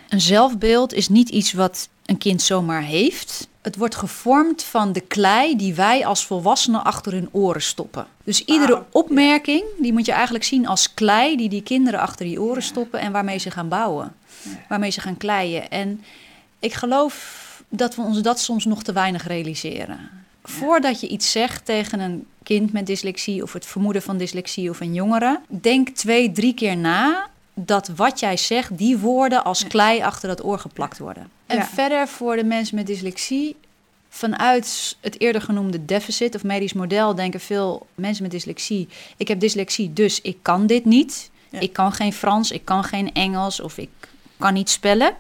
een 0.08 0.20
zelfbeeld 0.20 0.92
is 0.92 1.08
niet 1.08 1.28
iets 1.28 1.52
wat 1.52 1.88
een 2.04 2.18
kind 2.18 2.42
zomaar 2.42 2.82
heeft. 2.82 3.48
Het 3.62 3.76
wordt 3.76 3.94
gevormd 3.94 4.62
van 4.62 4.92
de 4.92 5.00
klei 5.00 5.56
die 5.56 5.74
wij 5.74 6.06
als 6.06 6.26
volwassenen 6.26 6.84
achter 6.84 7.12
hun 7.12 7.28
oren 7.32 7.62
stoppen. 7.62 8.06
Dus 8.24 8.44
iedere 8.44 8.84
opmerking, 8.90 9.62
die 9.78 9.92
moet 9.92 10.06
je 10.06 10.12
eigenlijk 10.12 10.44
zien 10.44 10.66
als 10.66 10.94
klei 10.94 11.36
die 11.36 11.48
die 11.48 11.62
kinderen 11.62 12.00
achter 12.00 12.26
die 12.26 12.40
oren 12.40 12.62
stoppen 12.62 13.00
en 13.00 13.12
waarmee 13.12 13.38
ze 13.38 13.50
gaan 13.50 13.68
bouwen. 13.68 14.14
Waarmee 14.68 14.90
ze 14.90 15.00
gaan 15.00 15.16
kleien. 15.16 15.70
En 15.70 16.00
ik 16.58 16.74
geloof 16.74 17.46
dat 17.68 17.94
we 17.94 18.02
ons 18.02 18.22
dat 18.22 18.40
soms 18.40 18.64
nog 18.64 18.82
te 18.82 18.92
weinig 18.92 19.26
realiseren. 19.26 20.10
Voordat 20.42 21.00
je 21.00 21.08
iets 21.08 21.30
zegt 21.30 21.64
tegen 21.64 22.00
een 22.00 22.26
kind 22.42 22.72
met 22.72 22.86
dyslexie 22.86 23.42
of 23.42 23.52
het 23.52 23.66
vermoeden 23.66 24.02
van 24.02 24.16
dyslexie 24.16 24.70
of 24.70 24.80
een 24.80 24.94
jongere, 24.94 25.40
denk 25.48 25.88
twee, 25.88 26.32
drie 26.32 26.54
keer 26.54 26.76
na 26.76 27.28
dat 27.54 27.88
wat 27.96 28.20
jij 28.20 28.36
zegt, 28.36 28.78
die 28.78 28.98
woorden 28.98 29.44
als 29.44 29.66
klei 29.66 30.02
achter 30.02 30.28
dat 30.28 30.44
oor 30.44 30.58
geplakt 30.58 30.98
worden. 30.98 31.30
En 31.46 31.64
verder 31.64 32.08
voor 32.08 32.36
de 32.36 32.44
mensen 32.44 32.76
met 32.76 32.86
dyslexie, 32.86 33.56
vanuit 34.08 34.96
het 35.00 35.20
eerder 35.20 35.42
genoemde 35.42 35.84
deficit 35.84 36.34
of 36.34 36.44
medisch 36.44 36.72
model 36.72 37.14
denken 37.14 37.40
veel 37.40 37.86
mensen 37.94 38.22
met 38.22 38.32
dyslexie: 38.32 38.88
ik 39.16 39.28
heb 39.28 39.40
dyslexie, 39.40 39.92
dus 39.92 40.20
ik 40.20 40.36
kan 40.42 40.66
dit 40.66 40.84
niet. 40.84 41.30
Ik 41.50 41.72
kan 41.72 41.92
geen 41.92 42.12
Frans, 42.12 42.50
ik 42.50 42.64
kan 42.64 42.84
geen 42.84 43.12
Engels 43.12 43.60
of 43.60 43.78
ik 43.78 43.90
kan 44.38 44.54
niet 44.54 44.70
spellen. 44.70 45.14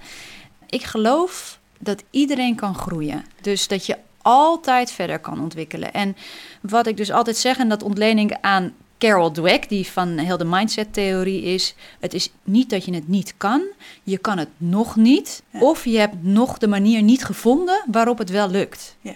Ik 0.68 0.84
geloof 0.84 1.58
dat 1.78 2.04
iedereen 2.10 2.54
kan 2.54 2.74
groeien. 2.74 3.24
Dus 3.40 3.68
dat 3.68 3.86
je 3.86 3.96
altijd 4.22 4.90
verder 4.90 5.18
kan 5.18 5.40
ontwikkelen. 5.40 5.92
En 5.92 6.16
wat 6.60 6.86
ik 6.86 6.96
dus 6.96 7.12
altijd 7.12 7.36
zeg, 7.36 7.58
en 7.58 7.68
dat 7.68 7.82
ontlening 7.82 8.36
aan 8.40 8.72
Carol 8.98 9.30
Dweck, 9.30 9.68
die 9.68 9.86
van 9.86 10.18
heel 10.18 10.36
de 10.36 10.44
mindset-theorie 10.44 11.42
is: 11.42 11.74
het 12.00 12.14
is 12.14 12.30
niet 12.42 12.70
dat 12.70 12.84
je 12.84 12.94
het 12.94 13.08
niet 13.08 13.34
kan, 13.36 13.62
je 14.02 14.18
kan 14.18 14.38
het 14.38 14.48
nog 14.56 14.96
niet, 14.96 15.42
of 15.52 15.84
je 15.84 15.98
hebt 15.98 16.22
nog 16.22 16.58
de 16.58 16.68
manier 16.68 17.02
niet 17.02 17.24
gevonden 17.24 17.84
waarop 17.90 18.18
het 18.18 18.30
wel 18.30 18.50
lukt. 18.50 18.96
Ja, 19.00 19.14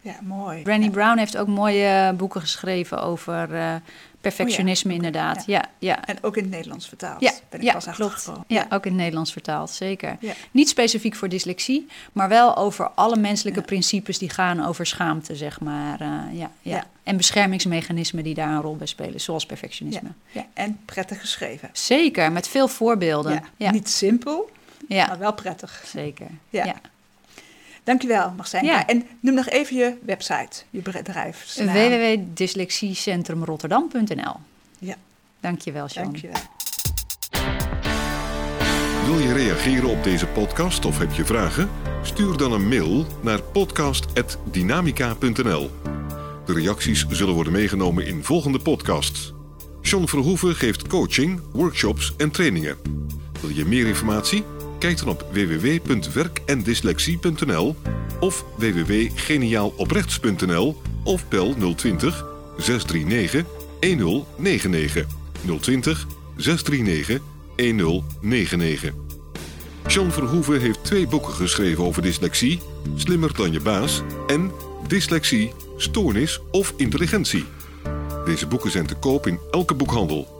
ja 0.00 0.16
mooi. 0.22 0.62
Brandy 0.62 0.90
Brown 0.90 1.18
heeft 1.18 1.36
ook 1.36 1.48
mooie 1.48 2.14
boeken 2.16 2.40
geschreven 2.40 3.02
over 3.02 3.50
uh, 3.50 3.74
Perfectionisme, 4.20 4.90
oh 4.90 4.96
inderdaad. 4.96 5.44
Ja. 5.46 5.64
ja. 5.78 6.06
En 6.06 6.18
ook 6.22 6.36
in 6.36 6.42
het 6.42 6.52
Nederlands 6.52 6.88
vertaald. 6.88 7.20
Ja, 7.20 7.32
ben 7.48 7.60
ik 7.60 7.66
ja, 7.66 7.72
pas 7.72 7.86
klopt. 7.90 8.30
Ja, 8.46 8.66
ook 8.70 8.84
in 8.84 8.90
het 8.90 9.00
Nederlands 9.00 9.32
vertaald, 9.32 9.70
zeker. 9.70 10.18
Niet 10.50 10.68
specifiek 10.68 11.14
voor 11.14 11.28
dyslexie, 11.28 11.86
maar 12.12 12.28
wel 12.28 12.56
over 12.56 12.88
alle 12.88 13.16
menselijke 13.16 13.62
principes 13.62 14.18
die 14.18 14.30
gaan 14.30 14.66
over 14.66 14.86
schaamte, 14.86 15.36
zeg 15.36 15.60
maar. 15.60 16.00
Uh, 16.00 16.38
ja, 16.38 16.50
ja. 16.62 16.86
En 17.02 17.16
beschermingsmechanismen 17.16 18.24
die 18.24 18.34
daar 18.34 18.50
een 18.50 18.60
rol 18.60 18.76
bij 18.76 18.86
spelen, 18.86 19.20
zoals 19.20 19.46
perfectionisme. 19.46 20.08
Ja. 20.30 20.46
En 20.54 20.80
prettig 20.84 21.20
geschreven. 21.20 21.68
Zeker, 21.72 22.32
met 22.32 22.48
veel 22.48 22.68
voorbeelden. 22.68 23.44
Ja. 23.56 23.70
Niet 23.70 23.88
simpel, 23.88 24.50
maar 24.88 25.18
wel 25.18 25.34
prettig. 25.34 25.82
Zeker. 25.86 26.26
ja. 26.50 26.80
Dankjewel, 27.84 28.32
Marcijn. 28.36 28.64
Ja. 28.64 28.86
En 28.86 29.06
noem 29.20 29.34
nog 29.34 29.48
even 29.48 29.76
je 29.76 29.94
website, 30.04 30.62
je 30.70 30.80
bedrijf. 30.80 31.54
www.dyslexiecentrumrotterdam.nl 31.54 34.34
Ja. 34.78 34.94
Dankjewel, 35.40 35.88
Sean. 35.88 36.04
Dankjewel. 36.04 36.40
Wil 39.06 39.18
je 39.18 39.32
reageren 39.32 39.90
op 39.90 40.04
deze 40.04 40.26
podcast 40.26 40.84
of 40.84 40.98
heb 40.98 41.12
je 41.12 41.24
vragen? 41.24 41.70
Stuur 42.02 42.36
dan 42.36 42.52
een 42.52 42.68
mail 42.68 43.06
naar 43.22 43.42
podcast.dynamica.nl. 43.42 45.70
De 46.46 46.52
reacties 46.52 47.06
zullen 47.08 47.34
worden 47.34 47.52
meegenomen 47.52 48.06
in 48.06 48.24
volgende 48.24 48.58
podcasts. 48.58 49.32
John 49.82 50.06
Verhoeven 50.06 50.54
geeft 50.54 50.86
coaching, 50.86 51.40
workshops 51.52 52.14
en 52.16 52.30
trainingen. 52.30 52.76
Wil 53.40 53.50
je 53.50 53.64
meer 53.64 53.86
informatie? 53.86 54.44
Kijk 54.80 54.98
dan 54.98 55.08
op 55.08 55.26
www.werkendyslexie.nl 55.32 57.76
of 58.20 58.44
www.geniaaloprechts.nl 58.56 60.80
of 61.04 61.28
bel 61.28 61.74
020 61.74 62.24
639 62.56 63.44
1099 63.80 65.06
020 65.60 66.06
639 66.36 67.20
1099. 67.56 68.92
Jean 69.86 70.12
Verhoeven 70.12 70.60
heeft 70.60 70.84
twee 70.84 71.06
boeken 71.06 71.32
geschreven 71.32 71.84
over 71.84 72.02
dyslexie, 72.02 72.60
Slimmer 72.94 73.34
dan 73.34 73.52
je 73.52 73.60
baas 73.60 74.02
en 74.26 74.50
Dyslexie, 74.86 75.52
Stoornis 75.76 76.40
of 76.50 76.72
Intelligentie. 76.76 77.44
Deze 78.24 78.46
boeken 78.46 78.70
zijn 78.70 78.86
te 78.86 78.94
koop 78.94 79.26
in 79.26 79.38
elke 79.50 79.74
boekhandel. 79.74 80.39